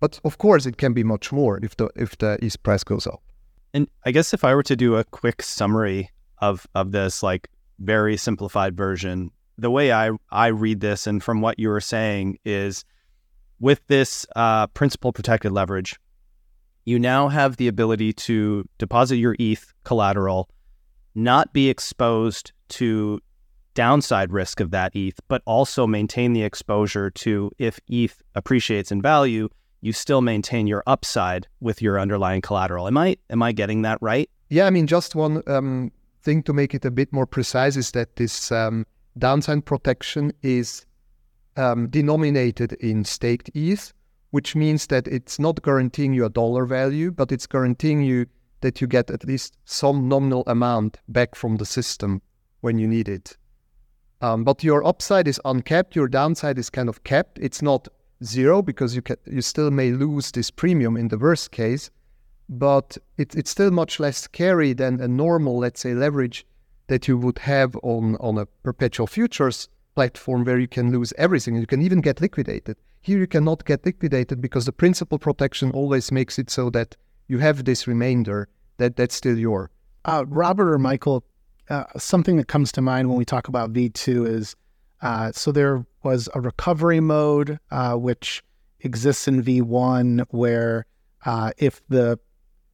[0.00, 3.06] But of course, it can be much more if the if the ETH price goes
[3.06, 3.22] up.
[3.74, 7.48] And I guess if I were to do a quick summary of of this, like
[7.80, 12.38] very simplified version, the way I I read this and from what you were saying
[12.44, 12.84] is,
[13.60, 15.98] with this uh, principal protected leverage,
[16.84, 20.48] you now have the ability to deposit your ETH collateral,
[21.14, 23.20] not be exposed to
[23.74, 29.02] downside risk of that ETH, but also maintain the exposure to if ETH appreciates in
[29.02, 29.48] value,
[29.80, 32.88] you still maintain your upside with your underlying collateral.
[32.88, 34.28] Am I am I getting that right?
[34.48, 35.92] Yeah, I mean, just one um,
[36.22, 38.86] thing to make it a bit more precise is that this um,
[39.18, 40.84] downside protection is
[41.58, 43.92] um, denominated in staked ETH,
[44.30, 48.26] which means that it's not guaranteeing you a dollar value, but it's guaranteeing you
[48.60, 52.22] that you get at least some nominal amount back from the system
[52.60, 53.36] when you need it.
[54.20, 57.38] Um, but your upside is uncapped, your downside is kind of capped.
[57.40, 57.88] It's not
[58.24, 61.90] zero because you you still may lose this premium in the worst case,
[62.48, 66.44] but it, it's still much less scary than a normal, let's say, leverage
[66.88, 69.68] that you would have on on a perpetual futures
[69.98, 71.56] platform where you can lose everything.
[71.56, 72.76] You can even get liquidated.
[73.00, 76.96] Here you cannot get liquidated because the principal protection always makes it so that
[77.26, 79.72] you have this remainder that that's still your.
[80.04, 81.24] Uh, Robert or Michael,
[81.68, 84.54] uh, something that comes to mind when we talk about V2 is
[85.02, 88.44] uh, so there was a recovery mode, uh, which
[88.78, 90.86] exists in V1, where
[91.26, 92.20] uh, if the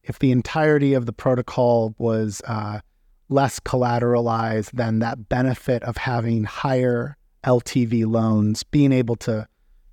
[0.03, 2.81] if the entirety of the protocol was uh,
[3.29, 9.47] less collateralized, than that benefit of having higher LTV loans, being able to,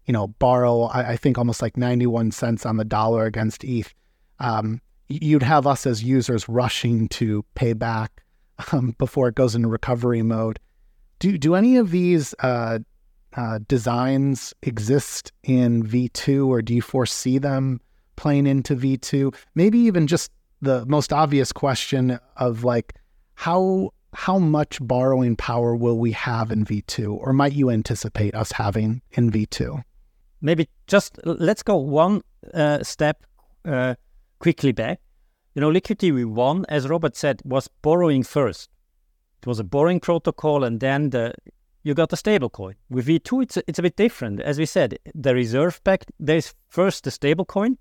[0.06, 3.92] you know, borrow, I, I think almost like 91 cents on the dollar against ETH,
[4.38, 8.22] um, you'd have us as users rushing to pay back
[8.72, 10.58] um, before it goes into recovery mode.
[11.18, 12.80] Do do any of these uh,
[13.34, 17.80] uh, designs exist in V2, or do you foresee them
[18.16, 19.34] playing into V2?
[19.54, 22.94] Maybe even just the most obvious question of like
[23.34, 28.52] how how much borrowing power will we have in V2, or might you anticipate us
[28.52, 29.82] having in V2?
[30.40, 32.22] Maybe just let's go one
[32.52, 33.24] uh, step
[33.64, 33.94] uh,
[34.38, 35.00] quickly back.
[35.54, 38.70] You know, Liquity V1, as Robert said, was borrowing first.
[39.42, 41.34] It was a borrowing protocol, and then the
[41.82, 42.74] you got a stablecoin.
[42.90, 44.40] With V2, it's a, it's a bit different.
[44.40, 47.76] As we said, the reserve backed, there's first the stablecoin,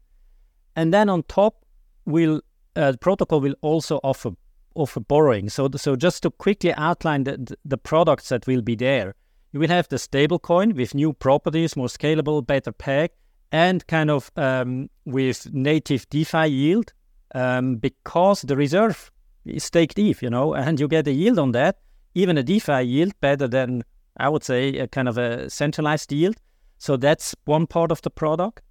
[0.76, 1.66] and then on top,
[2.06, 2.41] will
[2.76, 4.32] uh, the protocol will also offer
[4.76, 5.49] offer borrowing.
[5.49, 9.15] So, so just to quickly outline the, the products that will be there,
[9.51, 13.11] you will have the stablecoin with new properties, more scalable, better peg,
[13.51, 16.93] and kind of um, with native DeFi yield
[17.36, 19.11] um, because the reserve
[19.45, 21.80] is staked ETH, you know, and you get a yield on that,
[22.15, 23.84] even a DeFi yield better than
[24.17, 26.36] I would say a kind of a centralized yield.
[26.78, 28.61] So that's one part of the product.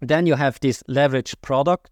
[0.00, 1.90] Then you have this leverage product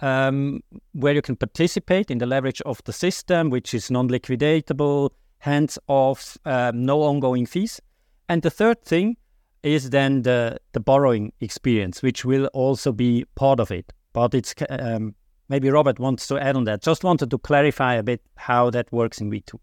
[0.00, 0.60] um,
[0.92, 6.36] where you can participate in the leverage of the system, which is non-liquidatable, hands off,
[6.44, 7.80] um, no ongoing fees.
[8.28, 9.16] And the third thing
[9.62, 13.92] is then the the borrowing experience, which will also be part of it.
[14.12, 15.14] But it's um,
[15.48, 16.82] maybe Robert wants to add on that.
[16.82, 19.58] Just wanted to clarify a bit how that works in V2.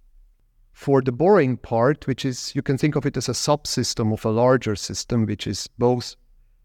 [0.74, 4.26] For the borrowing part, which is you can think of it as a subsystem of
[4.26, 6.16] a larger system, which is both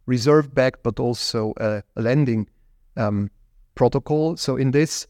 [0.07, 2.49] reserve backed but also a lending
[2.97, 3.31] um,
[3.75, 4.37] protocol.
[4.37, 5.07] So in this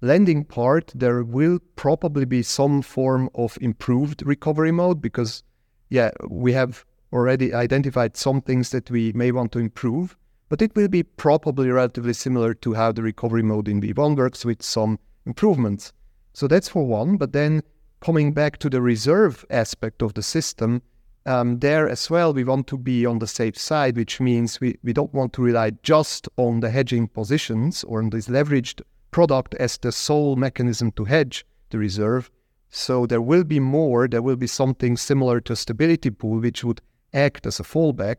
[0.00, 5.42] lending part, there will probably be some form of improved recovery mode because,
[5.88, 10.16] yeah, we have already identified some things that we may want to improve,
[10.48, 14.44] but it will be probably relatively similar to how the recovery mode in V1 works
[14.44, 15.92] with some improvements.
[16.34, 17.16] So that's for one.
[17.16, 17.62] But then
[18.00, 20.82] coming back to the reserve aspect of the system,
[21.26, 24.76] um, there as well, we want to be on the safe side, which means we,
[24.82, 29.54] we don't want to rely just on the hedging positions or on this leveraged product
[29.54, 32.30] as the sole mechanism to hedge the reserve.
[32.70, 36.64] So there will be more, there will be something similar to a stability pool, which
[36.64, 36.80] would
[37.12, 38.16] act as a fallback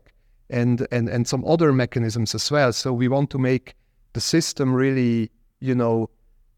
[0.48, 2.72] and, and, and some other mechanisms as well.
[2.72, 3.74] So we want to make
[4.12, 5.30] the system really,
[5.60, 6.08] you know,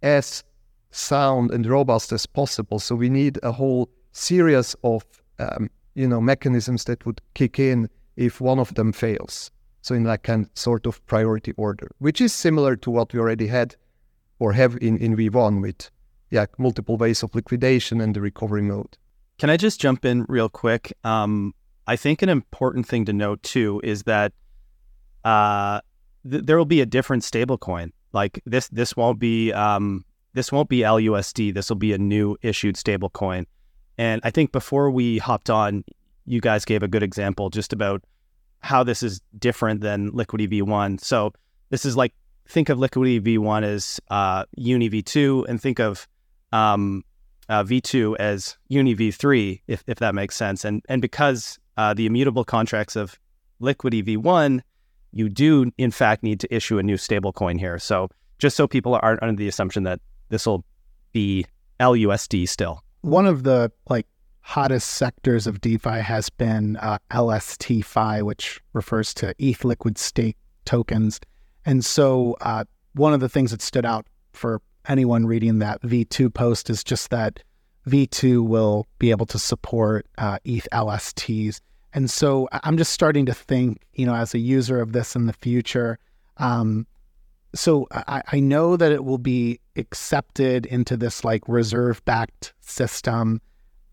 [0.03, 0.44] as
[0.90, 2.78] sound and robust as possible.
[2.78, 5.05] So we need a whole series of
[5.38, 9.51] um, you know mechanisms that would kick in if one of them fails.
[9.82, 13.47] So in like kind sort of priority order, which is similar to what we already
[13.47, 13.74] had
[14.38, 15.90] or have in, in V1 with
[16.30, 18.97] yeah multiple ways of liquidation and the recovery mode.
[19.38, 20.92] Can I just jump in real quick?
[21.05, 21.55] Um,
[21.86, 24.32] I think an important thing to note too is that
[25.24, 25.80] uh,
[26.28, 27.92] th- there will be a different stablecoin.
[28.12, 31.55] Like this, this won't be um, this won't be LUSD.
[31.55, 33.47] This will be a new issued stablecoin.
[33.99, 35.84] And I think before we hopped on,
[36.26, 38.03] you guys gave a good example just about
[38.61, 41.01] how this is different than Liquity V1.
[41.01, 41.32] So
[41.70, 42.12] this is like
[42.49, 46.07] think of Liquity V1 as uh, Uni V2, and think of
[46.53, 47.05] um,
[47.49, 50.64] uh, V2 as Uni V3, if if that makes sense.
[50.64, 53.18] And and because uh, the immutable contracts of
[53.61, 54.61] Liquity V1,
[55.12, 57.78] you do in fact need to issue a new stablecoin here.
[57.78, 60.64] So just so people aren't under the assumption that this will
[61.12, 61.47] be
[61.80, 64.07] LUSD still one of the like
[64.40, 71.20] hottest sectors of DeFi has been uh, LSTFi, which refers to ETH liquid state tokens.
[71.64, 76.34] And so, uh, one of the things that stood out for anyone reading that V2
[76.34, 77.42] post is just that
[77.88, 81.61] V2 will be able to support uh, ETH LSTs.
[81.92, 85.26] And so, I'm just starting to think, you know, as a user of this in
[85.26, 86.00] the future,
[86.38, 86.88] um,
[87.54, 93.41] so I, I know that it will be accepted into this like reserve backed system.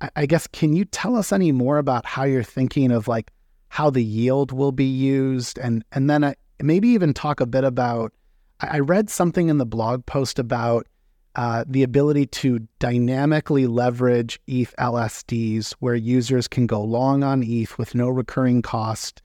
[0.01, 3.31] I, I guess, can you tell us any more about how you're thinking of like
[3.69, 5.57] how the yield will be used?
[5.57, 8.13] And, and then I, maybe even talk a bit about,
[8.59, 10.87] I, I read something in the blog post about
[11.35, 17.77] uh, the ability to dynamically leverage ETH LSDs where users can go long on ETH
[17.77, 19.23] with no recurring cost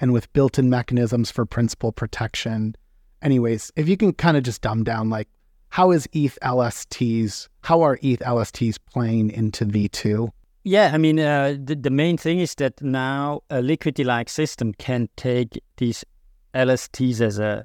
[0.00, 2.74] and with built in mechanisms for principal protection
[3.22, 5.28] anyways, if you can kind of just dumb down like
[5.70, 10.28] how is ETH LSTs, how are ETH LSTs playing into V2?
[10.64, 15.08] Yeah, I mean, uh, the, the main thing is that now a Liquity-like system can
[15.16, 16.04] take these
[16.54, 17.64] LSTs as a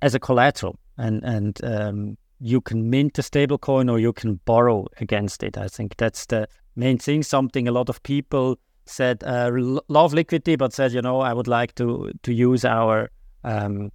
[0.00, 4.86] as a collateral, and and um, you can mint a stablecoin or you can borrow
[5.00, 5.58] against it.
[5.58, 7.22] I think that's the main thing.
[7.22, 9.50] Something a lot of people said uh,
[9.88, 13.10] love Liquity, but said you know I would like to to use our
[13.42, 13.90] um,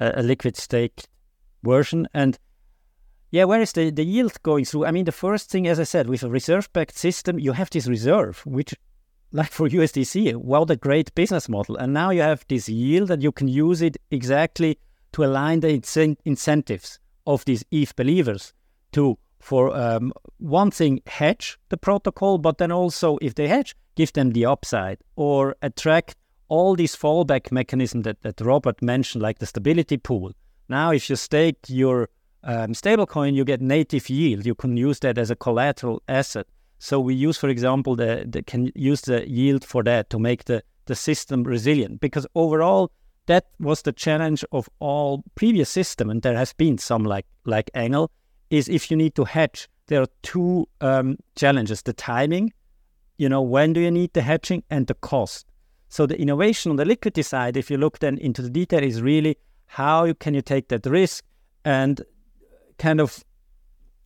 [0.00, 1.04] a, a liquid stake
[1.62, 2.08] version.
[2.14, 2.38] And
[3.32, 4.84] yeah, where is the, the yield going through?
[4.84, 7.70] I mean, the first thing, as I said, with a reserve backed system, you have
[7.70, 8.74] this reserve, which
[9.32, 11.76] like for USDC, what a great business model.
[11.76, 14.78] And now you have this yield and you can use it exactly
[15.12, 18.52] to align the incent- incentives of these ETH believers
[18.92, 24.12] to, for um, one thing, hedge the protocol, but then also, if they hedge, give
[24.12, 26.16] them the upside or attract
[26.48, 30.32] all these fallback mechanisms that, that Robert mentioned, like the stability pool.
[30.68, 32.10] Now, if you stake your
[32.44, 34.44] um, stablecoin, you get native yield.
[34.46, 36.46] You can use that as a collateral asset.
[36.78, 40.46] So we use, for example, the, the can use the yield for that to make
[40.46, 42.00] the, the system resilient.
[42.00, 42.90] Because overall,
[43.26, 47.70] that was the challenge of all previous system, and there has been some like like
[47.74, 48.10] Angle,
[48.50, 52.52] is if you need to hedge, there are two um, challenges: the timing,
[53.18, 55.46] you know, when do you need the hedging, and the cost.
[55.88, 59.02] So the innovation on the Liquity side, if you look then into the detail, is
[59.02, 59.36] really
[59.66, 61.24] how can you take that risk
[61.64, 62.00] and
[62.78, 63.24] kind of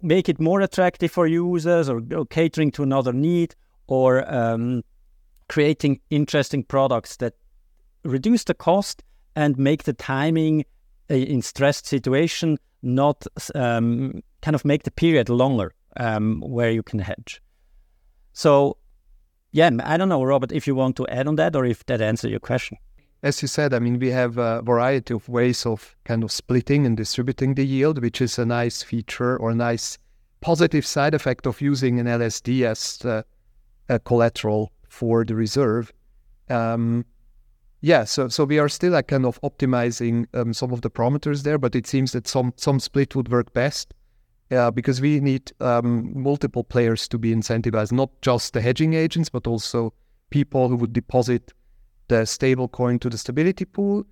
[0.02, 3.54] make it more attractive for users or, or catering to another need
[3.86, 4.82] or um,
[5.48, 7.34] creating interesting products that
[8.04, 9.02] reduce the cost
[9.34, 10.64] and make the timing
[11.08, 16.98] in stressed situation not um, kind of make the period longer um, where you can
[16.98, 17.42] hedge.
[18.32, 18.76] So,
[19.52, 22.00] yeah, I don't know, Robert, if you want to add on that or if that
[22.00, 22.78] answers your question.
[23.22, 26.86] As you said, I mean, we have a variety of ways of kind of splitting
[26.86, 29.98] and distributing the yield, which is a nice feature or a nice
[30.40, 33.22] positive side effect of using an LSD as uh,
[33.88, 35.92] a collateral for the reserve.
[36.48, 37.04] Um,
[37.80, 41.42] yeah, so so we are still like kind of optimizing um, some of the parameters
[41.42, 43.94] there, but it seems that some some split would work best.
[44.48, 49.28] Uh, because we need um, multiple players to be incentivized, not just the hedging agents,
[49.28, 49.92] but also
[50.30, 51.52] people who would deposit
[52.08, 54.04] the stable coin to the stability pool,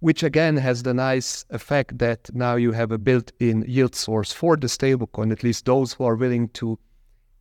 [0.00, 4.56] which again has the nice effect that now you have a built-in yield source for
[4.56, 5.30] the stable coin.
[5.30, 6.78] At least those who are willing to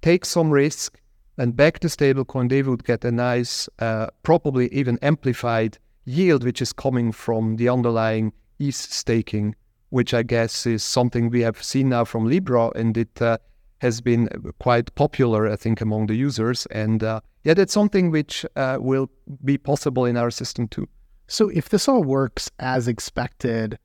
[0.01, 0.99] take some risk
[1.37, 6.61] and back the stablecoin, they would get a nice, uh, probably even amplified yield, which
[6.61, 9.55] is coming from the underlying ETH staking,
[9.89, 13.37] which I guess is something we have seen now from Lybra, and it uh,
[13.79, 16.65] has been quite popular, I think, among the users.
[16.67, 19.09] And uh, yeah, that's something which uh, will
[19.43, 20.87] be possible in our system too.
[21.27, 23.77] So if this all works as expected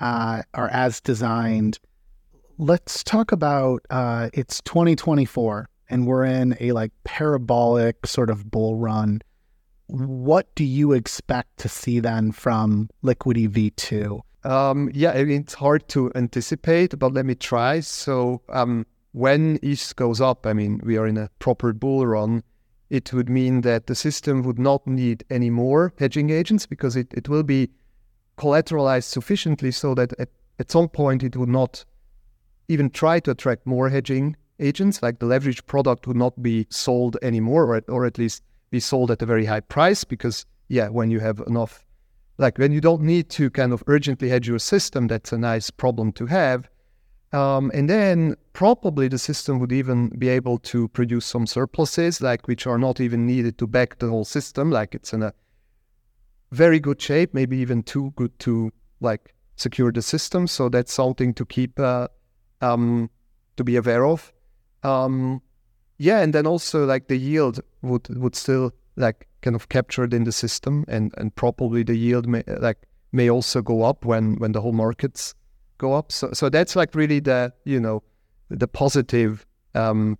[0.00, 1.78] uh, or as designed,
[2.58, 8.76] let's talk about uh, it's 2024 and we're in a like parabolic sort of bull
[8.76, 9.22] run,
[9.86, 14.20] what do you expect to see then from Liquity V2?
[14.44, 17.80] Um, yeah, I mean, it's hard to anticipate, but let me try.
[17.80, 22.42] So, um, when ETH goes up, I mean, we are in a proper bull run.
[22.88, 27.12] It would mean that the system would not need any more hedging agents because it,
[27.12, 27.70] it will be
[28.36, 31.84] collateralized sufficiently so that at, at some point it would not
[32.68, 37.16] even try to attract more hedging agents, like the leverage product would not be sold
[37.22, 41.10] anymore, or, or at least be sold at a very high price because, yeah, when
[41.10, 41.84] you have enough,
[42.38, 45.70] like when you don't need to kind of urgently hedge your system, that's a nice
[45.70, 46.68] problem to have.
[47.32, 52.48] Um, and then probably the system would even be able to produce some surpluses, like
[52.48, 54.70] which are not even needed to back the whole system.
[54.70, 55.32] Like it's in a
[56.50, 60.48] very good shape, maybe even too good to like secure the system.
[60.48, 62.08] So that's something to keep uh,
[62.60, 63.10] um,
[63.56, 64.32] to be aware of.
[64.82, 65.40] Um,
[65.98, 70.24] yeah, and then also like the yield would would still like kind of captured in
[70.24, 72.78] the system, and and probably the yield may like
[73.12, 75.34] may also go up when when the whole markets
[75.80, 76.12] go up.
[76.12, 78.02] So so that's like really the you know
[78.48, 80.18] the positive um,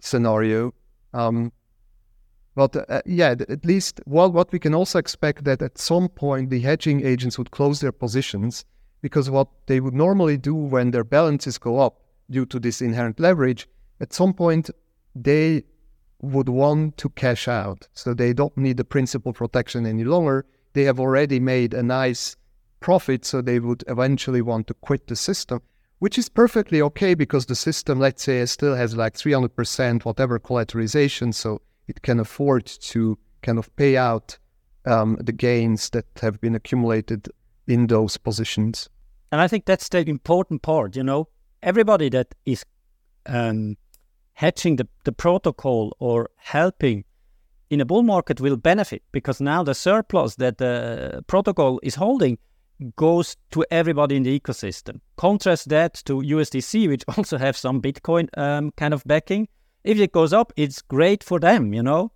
[0.00, 0.72] scenario.
[1.14, 1.52] Um,
[2.54, 6.50] but uh, yeah, at least well, what we can also expect that at some point
[6.50, 8.64] the hedging agents would close their positions
[9.02, 13.18] because what they would normally do when their balances go up due to this inherent
[13.20, 13.68] leverage,
[14.00, 14.70] at some point
[15.14, 15.62] they
[16.20, 17.88] would want to cash out.
[17.94, 20.46] So they don't need the principal protection any longer.
[20.72, 22.36] They have already made a nice
[22.82, 25.62] profit, so they would eventually want to quit the system,
[26.00, 31.32] which is perfectly okay because the system, let's say, still has like 300% whatever collateralization,
[31.32, 34.38] so it can afford to kind of pay out
[34.84, 37.28] um, the gains that have been accumulated
[37.66, 38.88] in those positions.
[39.30, 41.28] And I think that's the important part, you know,
[41.62, 42.64] everybody that is
[43.26, 43.76] um,
[44.40, 47.04] the, the protocol or helping
[47.70, 52.38] in a bull market will benefit because now the surplus that the protocol is holding
[52.96, 55.00] goes to everybody in the ecosystem.
[55.16, 59.48] Contrast that to USDC, which also have some Bitcoin um, kind of backing.
[59.84, 62.12] If it goes up, it's great for them, you know.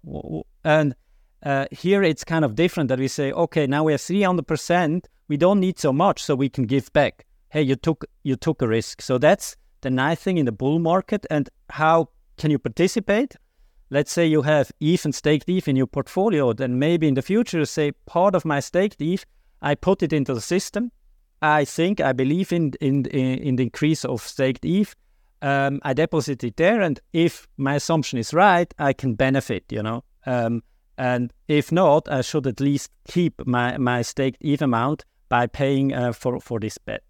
[0.64, 0.94] And
[1.42, 5.36] uh, here it's kind of different that we say, okay, now we have 300%, we
[5.36, 7.26] don't need so much, so we can give back
[7.56, 9.00] hey, you took you took a risk.
[9.00, 11.24] So that's the nice thing in the bull market.
[11.30, 13.36] And how can you participate?
[13.90, 17.22] let's say you have ETH and staked ETH in your portfolio, then maybe in the
[17.22, 19.24] future, say part of my staked ETH,
[19.62, 20.92] I put it into the system.
[21.42, 24.94] I think I believe in in in the increase of staked ETH.
[25.42, 29.64] Um, I deposit it there, and if my assumption is right, I can benefit.
[29.70, 30.62] You know, um,
[30.98, 35.92] and if not, I should at least keep my my staked ETH amount by paying
[35.92, 37.02] uh, for for this bet.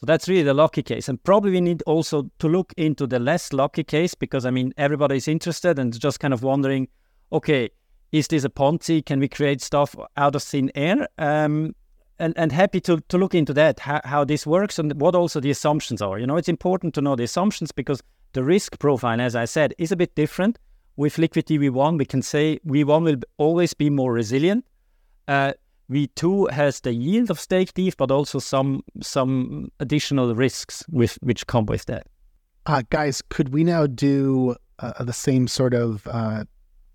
[0.00, 1.10] So that's really the lucky case.
[1.10, 4.72] And probably we need also to look into the less lucky case because, I mean,
[4.78, 6.88] everybody is interested and just kind of wondering,
[7.30, 7.68] okay,
[8.10, 9.04] is this a Ponzi?
[9.04, 11.06] Can we create stuff out of thin air?
[11.18, 11.74] Um,
[12.20, 15.40] and, and happy to, to look into that, how, how this works and what also
[15.40, 16.18] the assumptions are.
[16.18, 18.02] You know, it's important to know the assumptions because
[18.34, 20.58] the risk profile, as I said, is a bit different.
[20.96, 24.66] With Liquity V1, we can say V1 will always be more resilient.
[25.26, 25.54] Uh,
[25.90, 31.46] V2 has the yield of stake ETH, but also some some additional risks with which
[31.46, 32.06] come with that.
[32.66, 36.44] Uh, guys, could we now do uh, the same sort of uh,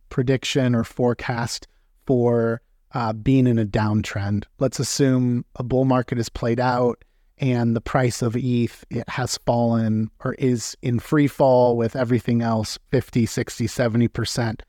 [0.09, 1.67] prediction or forecast
[2.05, 2.61] for
[2.95, 4.45] uh, being in a downtrend?
[4.57, 7.03] Let's assume a bull market is played out
[7.37, 12.41] and the price of ETH it has fallen or is in free fall with everything
[12.41, 14.61] else 50, 60, 70%.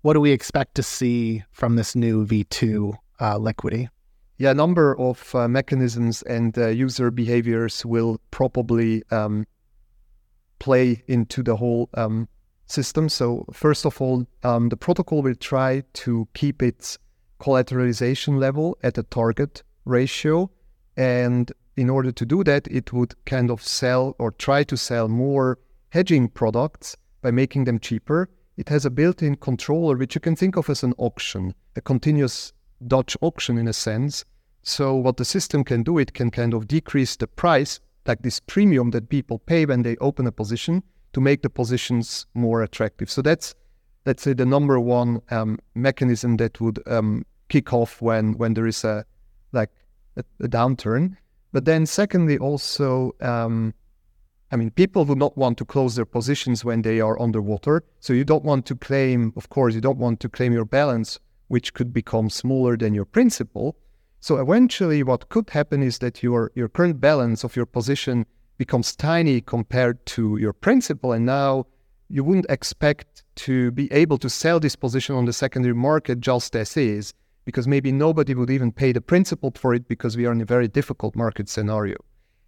[0.00, 3.88] What do we expect to see from this new V2 uh, Liquity?
[4.38, 9.46] Yeah, a number of uh, mechanisms and uh, user behaviors will probably um,
[10.58, 12.28] play into the whole um,
[12.66, 13.08] system.
[13.08, 16.98] So, first of all, um, the protocol will try to keep its
[17.40, 20.50] collateralization level at a target ratio.
[20.96, 25.08] And in order to do that, it would kind of sell or try to sell
[25.08, 25.58] more
[25.90, 28.28] hedging products by making them cheaper.
[28.56, 31.80] It has a built in controller, which you can think of as an auction, a
[31.80, 32.52] continuous
[32.86, 34.24] Dutch auction in a sense.
[34.62, 38.40] So what the system can do, it can kind of decrease the price, like this
[38.40, 40.82] premium that people pay when they open a position,
[41.12, 43.10] to make the positions more attractive.
[43.10, 43.54] So that's
[44.06, 48.66] let's say the number one um, mechanism that would um, kick off when when there
[48.66, 49.04] is a
[49.52, 49.70] like
[50.16, 51.16] a, a downturn.
[51.52, 53.12] But then secondly, also.
[53.20, 53.74] Um,
[54.52, 57.82] I mean, people would not want to close their positions when they are underwater.
[57.98, 61.18] So you don't want to claim, of course, you don't want to claim your balance
[61.48, 63.76] which could become smaller than your principal.
[64.20, 68.26] So eventually, what could happen is that your your current balance of your position
[68.58, 71.66] becomes tiny compared to your principal, and now
[72.08, 76.54] you wouldn't expect to be able to sell this position on the secondary market just
[76.56, 77.12] as is,
[77.44, 80.44] because maybe nobody would even pay the principal for it because we are in a
[80.44, 81.96] very difficult market scenario.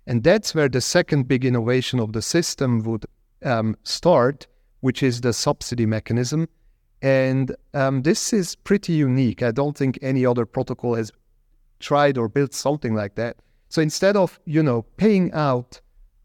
[0.06, 3.04] And that's where the second big innovation of the system would
[3.44, 4.46] um, start,
[4.80, 6.48] which is the subsidy mechanism.
[7.02, 9.42] And um, this is pretty unique.
[9.42, 11.12] I don't think any other protocol has
[11.78, 13.36] tried or built something like that.
[13.68, 15.80] So instead of, you know, paying out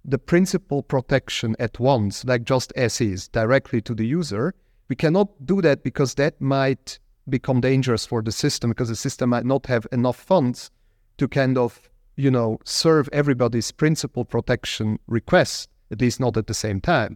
[0.05, 4.53] the principal protection at once, like just as is, directly to the user,
[4.89, 6.99] we cannot do that because that might
[7.29, 10.71] become dangerous for the system because the system might not have enough funds
[11.17, 16.53] to kind of, you know, serve everybody's principal protection request, at least not at the
[16.53, 17.15] same time.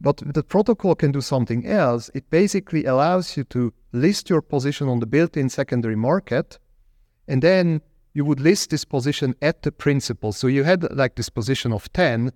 [0.00, 2.10] But the protocol can do something else.
[2.14, 6.58] It basically allows you to list your position on the built in secondary market,
[7.28, 7.82] and then
[8.12, 10.32] you would list this position at the principal.
[10.32, 12.32] So you had like this position of 10,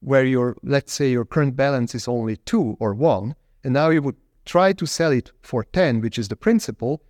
[0.00, 4.02] where your, let's say, your current balance is only two or one, and now you
[4.02, 7.02] would try to sell it for 10, which is the principal,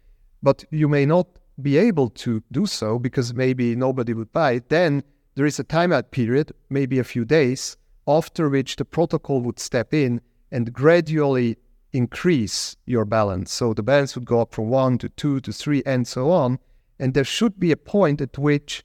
[0.43, 1.27] but you may not
[1.61, 4.69] be able to do so because maybe nobody would buy it.
[4.69, 5.03] Then
[5.35, 9.95] there is a timeout period, maybe a few days, after which the protocol would step
[9.95, 11.57] in and gradually
[11.93, 13.53] increase your balance.
[13.53, 16.59] So the balance would go up from one to two to three and so on.
[16.99, 18.85] And there should be a point at which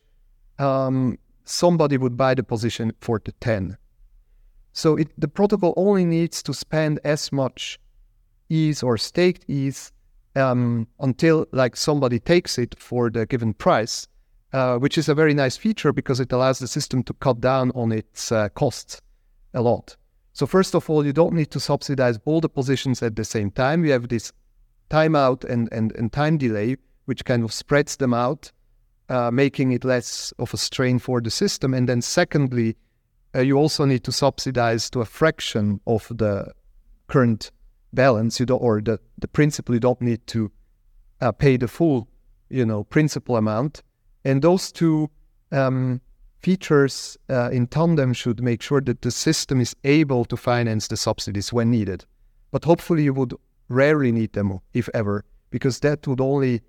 [0.59, 3.77] um, somebody would buy the position for the 10.
[4.73, 7.79] So it, the protocol only needs to spend as much
[8.49, 9.91] ETH or staked ETH
[10.35, 14.07] um, until like somebody takes it for the given price,
[14.53, 17.71] uh, which is a very nice feature because it allows the system to cut down
[17.71, 19.01] on its uh, costs
[19.53, 19.95] a lot.
[20.33, 23.49] So first of all, you don't need to subsidize all the positions at the same
[23.49, 23.83] time.
[23.83, 24.31] You have this
[24.91, 26.77] timeout and, and, and time delay,
[27.07, 28.51] which kind of spreads them out,
[29.07, 31.73] uh, making it less of a strain for the system.
[31.73, 32.75] And then secondly,
[33.33, 36.51] uh, you also need to subsidize to a fraction of the
[37.07, 37.51] current
[37.93, 38.41] balance.
[38.41, 40.51] You don't, or the, the principal, you don't need to
[41.21, 42.09] uh, pay the full,
[42.49, 43.83] you know, principal amount.
[44.25, 45.09] And those two
[45.53, 46.01] um,
[46.39, 50.97] features uh, in tandem should make sure that the system is able to finance the
[50.97, 52.03] subsidies when needed.
[52.51, 53.33] But hopefully, you would
[53.69, 56.61] rarely need them, if ever, because that would only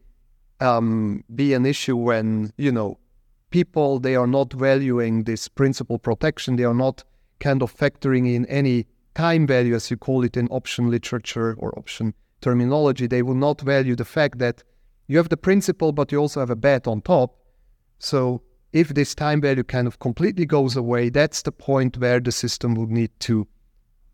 [0.61, 2.99] um, be an issue when you know
[3.51, 6.57] people they are not valuing this principal protection.
[6.57, 7.05] They are not
[7.41, 11.77] kind of factoring in any time value, as you call it in option literature or
[11.79, 13.07] option terminology.
[13.07, 14.63] They will not value the fact that
[15.07, 17.37] you have the principal, but you also have a bet on top.
[17.99, 18.43] So
[18.73, 22.75] if this time value kind of completely goes away, that's the point where the system
[22.75, 23.47] would need to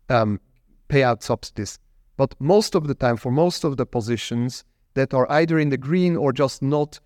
[0.09, 0.39] um,
[0.87, 1.79] pay out subsidies.
[2.17, 4.63] But most of the time, for most of the positions
[4.95, 6.99] that are either in the green or just not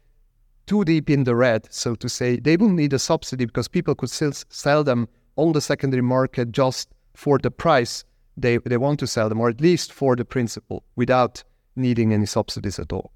[0.65, 3.95] too deep in the red, so to say, they will need a subsidy because people
[3.95, 8.05] could still sell them on the secondary market just for the price
[8.37, 11.43] they, they want to sell them, or at least for the principal, without
[11.75, 13.11] needing any subsidies at all.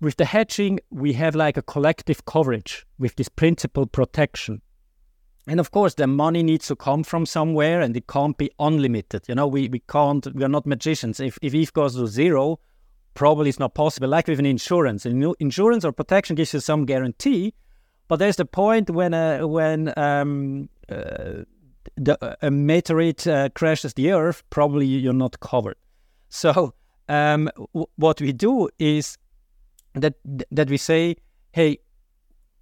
[0.00, 4.60] With the hedging, we have like a collective coverage with this principal protection.
[5.46, 9.24] And of course, the money needs to come from somewhere and it can't be unlimited.
[9.28, 11.20] You know, we, we can't, we are not magicians.
[11.20, 12.60] If, if ETH goes to zero,
[13.14, 14.08] probably it's not possible.
[14.08, 17.54] Like with an insurance, insurance or protection gives you some guarantee,
[18.08, 21.44] but there's the point when uh, when um, uh,
[21.96, 25.76] the, a meteorite uh, crashes the Earth, probably you're not covered.
[26.28, 26.74] So
[27.08, 29.18] um, w- what we do is
[29.94, 30.14] that
[30.50, 31.16] that we say,
[31.52, 31.78] hey,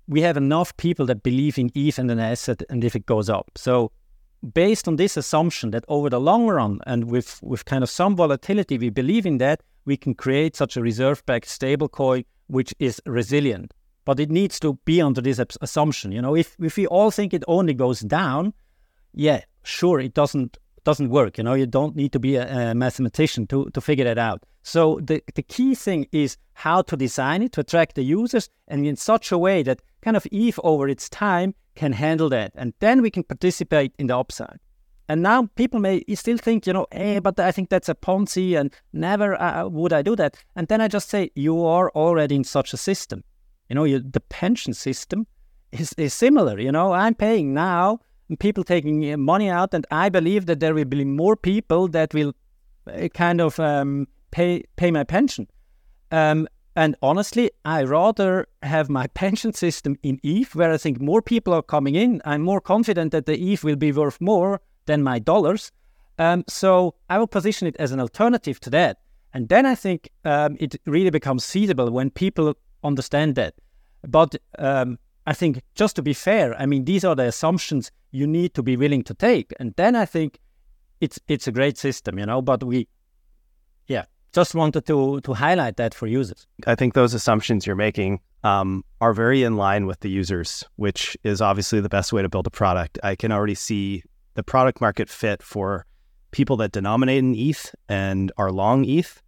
[0.09, 3.31] we have enough people that believe in ETH and an asset, and if it goes
[3.31, 3.93] up, so
[4.55, 8.17] based on this assumption that over the long run and with with kind of some
[8.17, 13.73] volatility, we believe in that we can create such a reserve-backed stablecoin which is resilient.
[14.05, 16.11] But it needs to be under this assumption.
[16.13, 18.55] You know, if if we all think it only goes down,
[19.15, 21.39] yeah, sure, it doesn't doesn't work.
[21.39, 24.45] You know, you don't need to be a, a, mathematician to, to figure that out.
[24.63, 28.87] So the, the key thing is how to design it to attract the users and
[28.87, 32.53] in such a way that kind of ETH over its time can handle that.
[32.55, 34.59] And then we can participate in the upside.
[35.11, 38.57] And now people may still think, you know, hey, but I think that's a Ponzi
[38.57, 40.37] and never uh, would I do that.
[40.55, 43.25] And then I just say, you are already in such a system.
[43.69, 45.27] You know, you, the pension system
[45.73, 46.61] is, is similar.
[46.61, 47.99] You know, I'm paying now
[48.39, 52.15] people taking uh, money out, and I believe that there will be more people that
[52.15, 52.33] will
[52.87, 55.49] uh, kind of um, pay pay my pension.
[56.13, 56.47] Um,
[56.77, 61.53] and honestly, I rather have my pension system in ETH, where I think more people
[61.53, 62.23] are coming in.
[62.25, 65.73] I'm more confident that the ETH will be worth more than my dollars.
[66.19, 68.99] Um, so I will position it as an alternative to that.
[69.33, 73.55] And then I think um, it really becomes feasible when people understand that.
[74.07, 78.27] But um, I think just to be fair, I mean, these are the assumptions you
[78.27, 79.53] need to be willing to take.
[79.61, 80.39] And then I think
[81.01, 82.89] it's it's a great system, you know, but we
[83.87, 86.47] yeah, just wanted to to highlight that for users.
[86.67, 91.17] I think those assumptions you're making um, are very in line with the users, which
[91.25, 92.99] is obviously the best way to build a product.
[93.03, 94.03] I can already see
[94.35, 95.87] the product market fit for
[96.31, 99.23] people that denominate in ETH and are long ETH.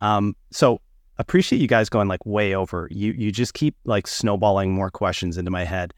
[0.00, 0.80] Um, so
[1.18, 2.88] appreciate you guys going like way over.
[2.90, 5.94] You you just keep like snowballing more questions into my head.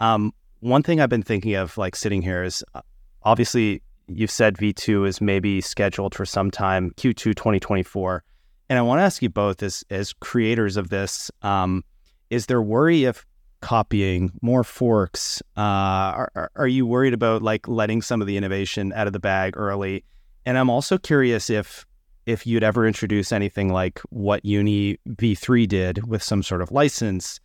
[0.00, 2.82] Um, one thing I've been thinking of like sitting here is uh,
[3.22, 8.24] obviously you've said V2 is maybe scheduled for some time Q2 2024.
[8.70, 11.84] And I want to ask you both as as creators of this, um,
[12.30, 13.24] is there worry of
[13.60, 15.42] copying more forks?
[15.56, 19.18] Uh, are, are you worried about like letting some of the innovation out of the
[19.18, 20.04] bag early?
[20.46, 21.86] And I'm also curious if
[22.26, 27.40] if you'd ever introduce anything like what Uni V3 did with some sort of license,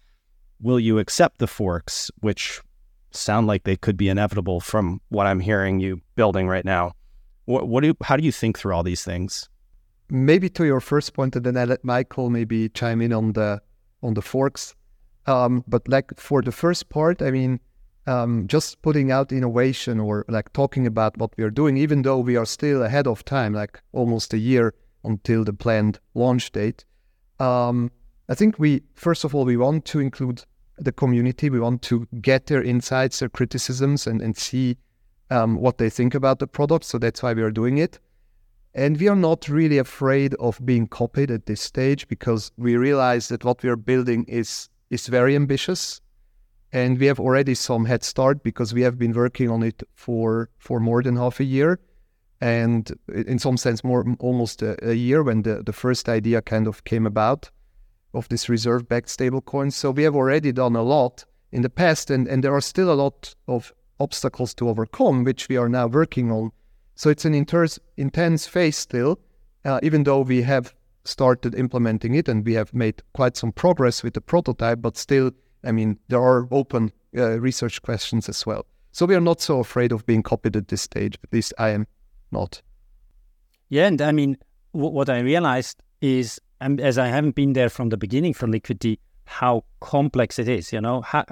[0.59, 2.61] will you accept the forks, which
[3.11, 6.91] sound like they could be inevitable from what I'm hearing you building right now?
[7.45, 9.47] What, what do you, how do you think through all these things?
[10.09, 13.61] Maybe to your first point, and then I let Michael maybe chime in on the
[14.01, 14.75] on the forks.
[15.25, 17.59] Um, but like for the first part, I mean,
[18.05, 22.19] um, just putting out innovation or like talking about what we are doing, even though
[22.19, 26.85] we are still ahead of time, like almost a year until the planned launch date.
[27.39, 27.91] Um,
[28.29, 30.43] I think we, first of all, we want to include
[30.77, 31.49] the community.
[31.49, 34.77] We want to get their insights, their criticisms, and, and see
[35.29, 36.85] um, what they think about the product.
[36.85, 37.99] So that's why we are doing it.
[38.75, 43.27] And we are not really afraid of being copied at this stage because we realize
[43.27, 46.01] that what we are building is is very ambitious
[46.71, 50.49] and we have already some head start because we have been working on it for
[50.57, 51.79] for more than half a year
[52.41, 56.67] and in some sense more almost a, a year when the, the first idea kind
[56.67, 57.49] of came about
[58.13, 59.71] of this reserve backed stablecoin.
[59.71, 62.91] So we have already done a lot in the past and, and there are still
[62.91, 66.51] a lot of obstacles to overcome which we are now working on.
[66.95, 67.67] So it's an inter-
[67.97, 69.19] intense phase still
[69.65, 70.73] uh, even though we have
[71.05, 75.31] started implementing it and we have made quite some progress with the prototype but still
[75.63, 78.65] I mean, there are open uh, research questions as well.
[78.91, 81.17] So we are not so afraid of being copied at this stage.
[81.23, 81.87] At least I am
[82.31, 82.61] not.
[83.69, 84.37] Yeah, and I mean,
[84.73, 88.99] w- what I realized is, as I haven't been there from the beginning for Liquity,
[89.25, 90.71] how complex it is.
[90.71, 91.25] You know, how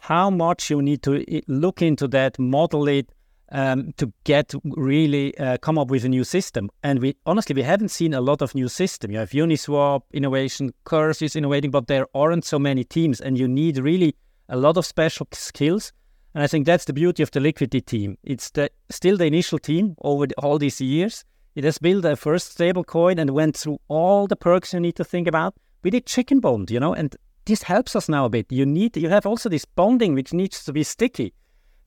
[0.00, 3.12] how much you need to look into that, model it,
[3.50, 6.70] um, to get really uh, come up with a new system.
[6.82, 9.10] And we honestly we haven't seen a lot of new system.
[9.10, 13.48] You have Uniswap innovation, Curve is innovating, but there aren't so many teams, and you
[13.48, 14.14] need really
[14.48, 15.92] a lot of special skills.
[16.34, 18.16] And I think that's the beauty of the Liquity team.
[18.22, 21.24] It's the, still the initial team over the, all these years.
[21.56, 24.94] It has built a first stable coin and went through all the perks you need
[24.96, 25.54] to think about.
[25.82, 28.46] We did chicken bond, you know, and this helps us now a bit.
[28.52, 31.32] You need you have also this bonding which needs to be sticky.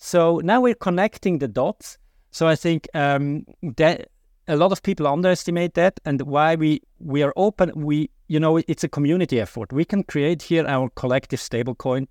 [0.03, 1.97] So now we're connecting the dots.
[2.29, 3.45] So I think um,
[3.77, 4.09] that
[4.49, 7.71] a lot of people underestimate that, and why we we are open.
[7.73, 9.71] We you know it's a community effort.
[9.71, 12.07] We can create here our collective stablecoin,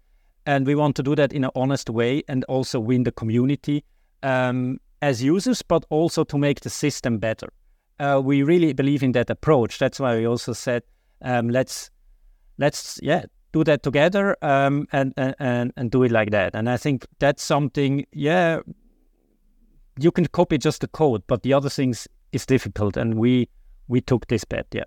[0.46, 3.84] and we want to do that in an honest way and also win the community
[4.22, 7.52] um, as users, but also to make the system better.
[8.00, 9.78] Uh, we really believe in that approach.
[9.78, 10.82] That's why we also said
[11.20, 11.90] um, let's
[12.56, 16.54] let's yeah do that together um, and, and and do it like that.
[16.54, 18.06] And I think that's something.
[18.12, 18.60] Yeah,
[19.98, 23.48] you can copy just the code, but the other things is difficult, and we
[23.88, 24.66] we took this bet.
[24.72, 24.84] Yeah.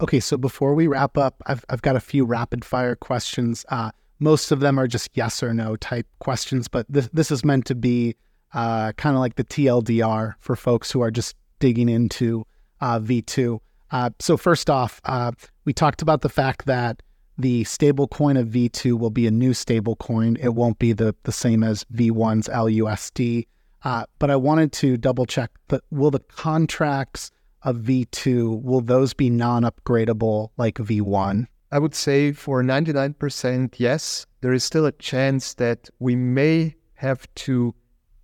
[0.00, 3.64] Okay, so before we wrap up, I've I've got a few rapid fire questions.
[3.68, 7.44] Uh, most of them are just yes or no type questions, but this this is
[7.44, 8.14] meant to be
[8.54, 12.46] uh, kind of like the TLDR for folks who are just digging into
[12.80, 13.58] uh, V2.
[13.90, 15.32] Uh, so first off, uh,
[15.64, 17.02] we talked about the fact that
[17.38, 20.36] the stable coin of V2 will be a new stable coin.
[20.40, 23.46] It won't be the, the same as V1's LUSD.
[23.84, 27.30] Uh, but I wanted to double check that will the contracts
[27.62, 31.46] of V2, will those be non-upgradable like V1?
[31.70, 34.26] I would say for 99% yes.
[34.40, 37.74] There is still a chance that we may have to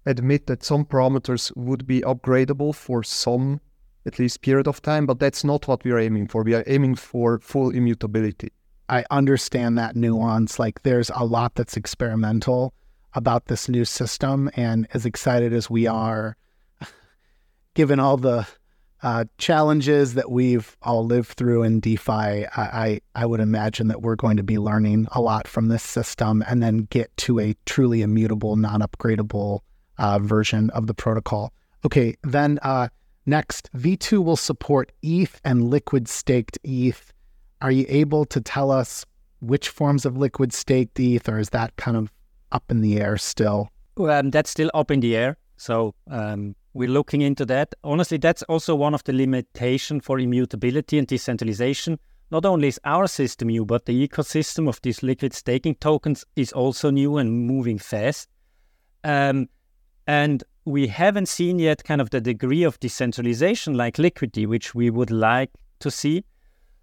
[0.07, 3.61] admit that some parameters would be upgradable for some
[4.07, 6.43] at least period of time, but that's not what we are aiming for.
[6.43, 8.51] We are aiming for full immutability.
[8.89, 10.59] I understand that nuance.
[10.59, 12.75] Like there's a lot that's experimental
[13.15, 14.51] about this new system.
[14.55, 16.37] And as excited as we are,
[17.75, 18.47] given all the
[19.03, 24.03] uh, challenges that we've all lived through in DeFi, I, I, I would imagine that
[24.03, 27.57] we're going to be learning a lot from this system and then get to a
[27.67, 29.61] truly immutable, non upgradable
[29.99, 31.53] uh, version of the protocol.
[31.85, 32.89] Okay, then uh,
[33.27, 37.13] next, V2 will support ETH and liquid staked ETH
[37.63, 39.07] are you able to tell us
[39.41, 42.13] which forms of liquid staked ETH, or is that kind of
[42.51, 43.71] up in the air still?
[43.97, 45.37] Well, um, that's still up in the air.
[45.57, 47.75] So um, we're looking into that.
[47.85, 51.99] Honestly, that's also one of the limitation for immutability and decentralization.
[52.31, 56.53] Not only is our system new, but the ecosystem of these liquid staking tokens is
[56.53, 58.29] also new and moving fast.
[59.05, 59.49] Um,
[60.07, 64.91] and we haven't seen yet kind of the degree of decentralization like Liquity, which we
[64.91, 65.51] would like
[65.81, 66.25] to see.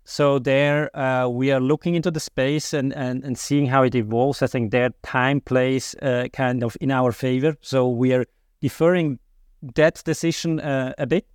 [0.09, 3.93] So there, uh, we are looking into the space and, and, and seeing how it
[3.93, 4.41] evolves.
[4.41, 7.55] I think their time plays uh, kind of in our favor.
[7.61, 8.25] So we are
[8.59, 9.19] deferring
[9.75, 11.27] that decision uh, a bit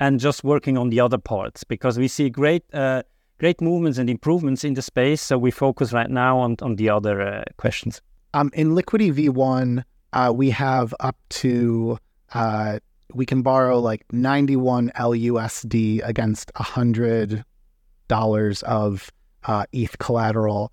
[0.00, 3.02] and just working on the other parts because we see great uh,
[3.38, 5.20] great movements and improvements in the space.
[5.20, 8.00] So we focus right now on, on the other uh, questions.
[8.32, 11.98] Um, in Liquity V1, uh, we have up to
[13.12, 17.44] we can borrow like 91 LUSD against 100
[18.08, 19.10] dollars of
[19.44, 20.72] uh, ETH collateral.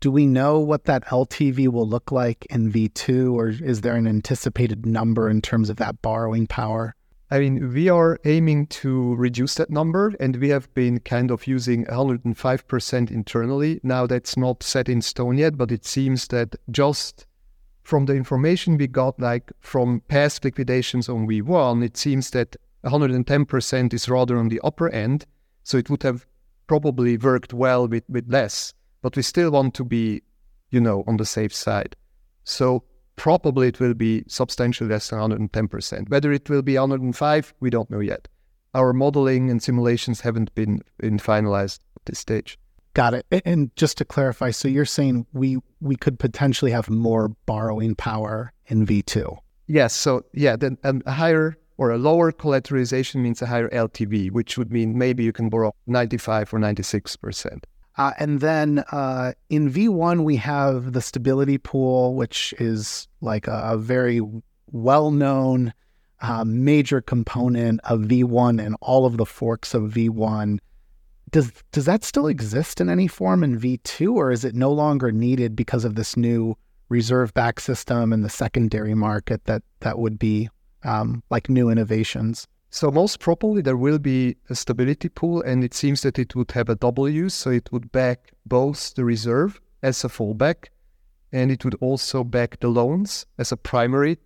[0.00, 4.06] Do we know what that LTV will look like in V2, or is there an
[4.06, 6.94] anticipated number in terms of that borrowing power?
[7.30, 11.46] I mean, we are aiming to reduce that number, and we have been kind of
[11.46, 13.80] using 105% internally.
[13.84, 17.26] Now, that's not set in stone yet, but it seems that just
[17.82, 23.94] from the information we got, like from past liquidations on V1, it seems that 110%
[23.94, 25.24] is rather on the upper end.
[25.62, 26.26] So it would have
[26.70, 30.22] probably worked well with, with less, but we still want to be,
[30.70, 31.96] you know, on the safe side.
[32.44, 32.84] So
[33.16, 36.08] probably it will be substantially less than 110%.
[36.08, 38.28] Whether it will be 105, we don't know yet.
[38.72, 42.56] Our modeling and simulations haven't been, been finalized at this stage.
[42.94, 43.26] Got it.
[43.44, 48.52] And just to clarify, so you're saying we we could potentially have more borrowing power
[48.66, 49.36] in V2?
[49.66, 49.92] Yes.
[49.92, 54.58] So yeah, then um, a higher or a lower collateralization means a higher LTV, which
[54.58, 57.64] would mean maybe you can borrow 95 or 96%.
[57.96, 63.62] Uh, and then uh, in V1, we have the stability pool, which is like a,
[63.64, 64.20] a very
[64.70, 65.72] well known
[66.20, 70.58] uh, major component of V1 and all of the forks of V1.
[71.30, 75.10] Does, does that still exist in any form in V2, or is it no longer
[75.12, 76.58] needed because of this new
[76.90, 80.50] reserve back system and the secondary market that, that would be
[80.84, 82.46] um, like new innovations?
[82.70, 86.52] So most probably there will be a stability pool, and it seems that it would
[86.52, 87.34] have a double use.
[87.34, 90.68] So it would back both the reserve as a fallback,
[91.32, 94.18] and it would also back the loans as a primary.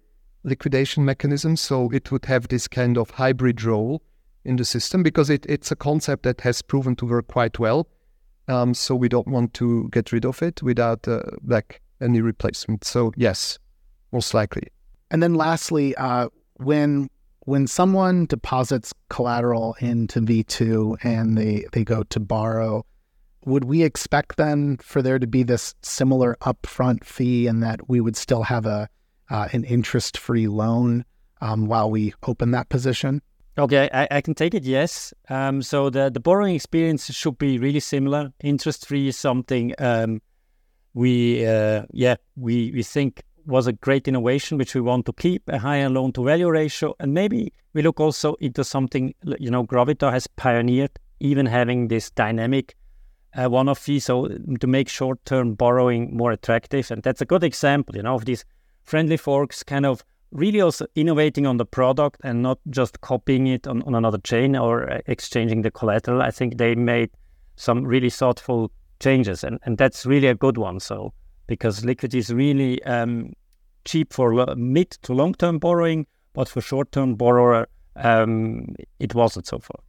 [0.47, 1.57] liquidation mechanism.
[1.57, 4.03] So it would have this kind of hybrid role
[4.45, 7.89] in the system because it, it's a concept that has proven to work quite well.
[8.47, 12.85] Um, so we don't want to get rid of it without uh, like any replacement.
[12.85, 13.59] So yes,
[14.13, 14.69] most likely.
[15.11, 17.09] And then lastly, uh, when
[17.41, 22.87] when someone deposits collateral into V2 and they, they go to borrow,
[23.45, 28.01] would we expect then for there to be this similar upfront fee and that we
[28.01, 28.89] would still have a
[29.31, 31.05] uh, an interest free loan
[31.41, 33.21] um, while we open that position?
[33.57, 34.65] Okay, I, I can take it.
[34.65, 35.15] Yes.
[35.29, 38.33] Um, so the the borrowing experience should be really similar.
[38.43, 40.21] Interest free is something um,
[40.95, 45.43] we uh, yeah we we think was a great innovation which we want to keep
[45.49, 49.65] a higher loan to value ratio and maybe we look also into something you know
[49.65, 50.91] Gravita has pioneered
[51.21, 52.77] even having this dynamic
[53.37, 54.29] uh, one-off fee so
[54.61, 56.91] to make short-term borrowing more attractive.
[56.91, 58.45] And that's a good example you know of these
[58.85, 63.67] friendly forks kind of really also innovating on the product and not just copying it
[63.67, 66.23] on, on another chain or uh, exchanging the collateral.
[66.23, 67.11] I think they made
[67.57, 68.71] some really thoughtful
[69.01, 70.81] changes and, and that's really a good one.
[70.81, 71.13] So
[71.47, 73.33] because Liquity is really um,
[73.85, 79.47] cheap for mid to long term borrowing, but for short term borrower, um, it wasn't
[79.47, 79.81] so far.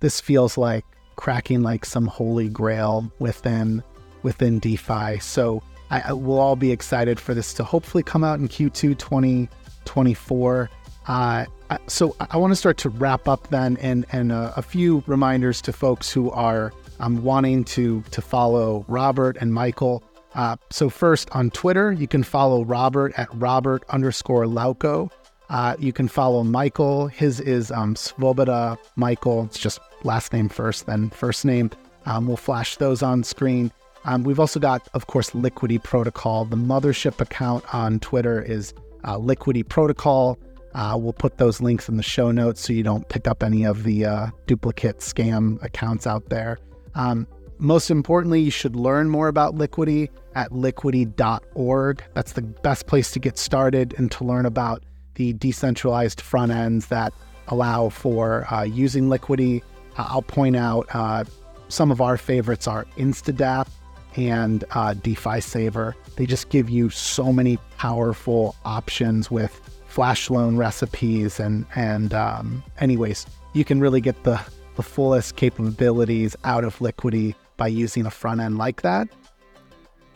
[0.00, 0.84] This feels like
[1.16, 3.82] cracking like some holy grail within
[4.22, 5.18] within DeFi.
[5.18, 8.98] So I, I will all be excited for this to hopefully come out in Q2
[8.98, 10.70] 2024.
[11.06, 11.46] Uh,
[11.86, 15.60] so I want to start to wrap up then, and and uh, a few reminders
[15.62, 20.02] to folks who are um, wanting to to follow Robert and Michael.
[20.38, 25.10] Uh, so first on Twitter, you can follow Robert at Robert underscore Lauko.
[25.50, 27.08] Uh, you can follow Michael.
[27.08, 29.46] His is um, Svoboda Michael.
[29.46, 31.72] It's just last name first, then first name.
[32.06, 33.72] Um, we'll flash those on screen.
[34.04, 36.44] Um, we've also got, of course, Liquity Protocol.
[36.44, 38.74] The mothership account on Twitter is
[39.04, 40.38] uh, Liquity Protocol.
[40.72, 43.64] Uh, we'll put those links in the show notes so you don't pick up any
[43.64, 46.58] of the uh, duplicate scam accounts out there.
[46.94, 47.26] Um,
[47.58, 52.02] most importantly, you should learn more about Liquity at liquity.org.
[52.14, 54.82] That's the best place to get started and to learn about
[55.14, 57.12] the decentralized front ends that
[57.48, 59.62] allow for uh, using Liquity.
[59.96, 61.24] Uh, I'll point out uh,
[61.68, 63.68] some of our favorites are Instadapp
[64.16, 65.96] and uh, DeFi Saver.
[66.16, 72.62] They just give you so many powerful options with flash loan recipes and and um,
[72.78, 74.40] anyways, you can really get the
[74.76, 79.08] the fullest capabilities out of Liquity by using a front end like that.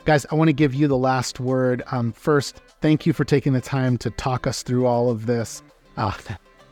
[0.06, 1.82] Guys, I want to give you the last word.
[1.92, 5.62] Um, first, thank you for taking the time to talk us through all of this.
[5.98, 6.10] Uh,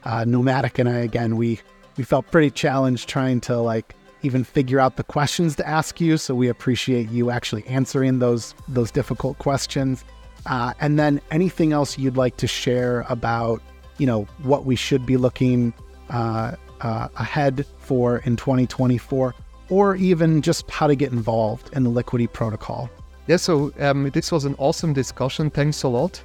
[0.05, 1.61] uh, Nomatic and I, again, we
[1.99, 6.17] we felt pretty challenged trying to like even figure out the questions to ask you.
[6.17, 10.03] So we appreciate you actually answering those those difficult questions.
[10.47, 13.61] Uh, and then anything else you'd like to share about,
[13.99, 15.75] you know, what we should be looking
[16.09, 19.35] uh, uh, ahead for in 2024
[19.71, 22.91] or even just how to get involved in the Liquity protocol.
[23.27, 25.51] Yeah, so um, this was an awesome discussion.
[25.51, 26.23] Thanks a lot.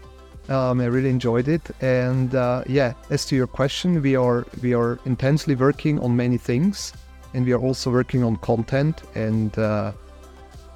[0.50, 1.62] Um, I really enjoyed it.
[1.82, 6.38] And uh, yeah, as to your question, we are we are intensely working on many
[6.38, 6.93] things,
[7.34, 9.91] and we are also working on content and uh,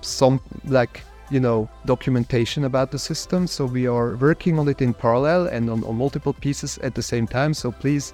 [0.02, 3.48] some like you know documentation about the system.
[3.48, 7.04] So we are working on it in parallel and on, on multiple pieces at the
[7.04, 7.54] same time.
[7.54, 8.14] So please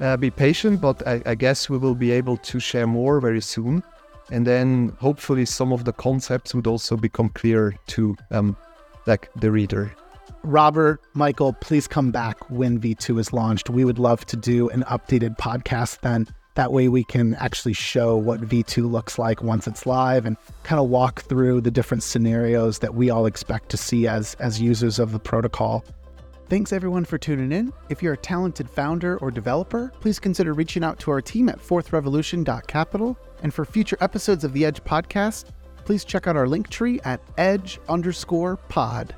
[0.00, 3.40] uh, be patient, but I, I, guess we will be able to share more very
[3.40, 3.82] soon.
[4.30, 8.56] And then hopefully some of the concepts would also become clear to um,
[9.06, 9.92] like the reader.
[10.42, 13.68] Robert, Michael, please come back when V2 is launched.
[13.68, 16.28] We would love to do an updated podcast then.
[16.54, 20.80] That way we can actually show what V2 looks like once it's live and kind
[20.80, 24.98] of walk through the different scenarios that we all expect to see as as users
[24.98, 25.84] of the protocol.
[26.50, 27.72] Thanks everyone for tuning in.
[27.90, 31.60] If you're a talented founder or developer, please consider reaching out to our team at
[31.60, 33.16] fourthrevolution.capital.
[33.44, 35.50] And for future episodes of the Edge podcast,
[35.84, 39.14] please check out our link tree at edge underscore pod.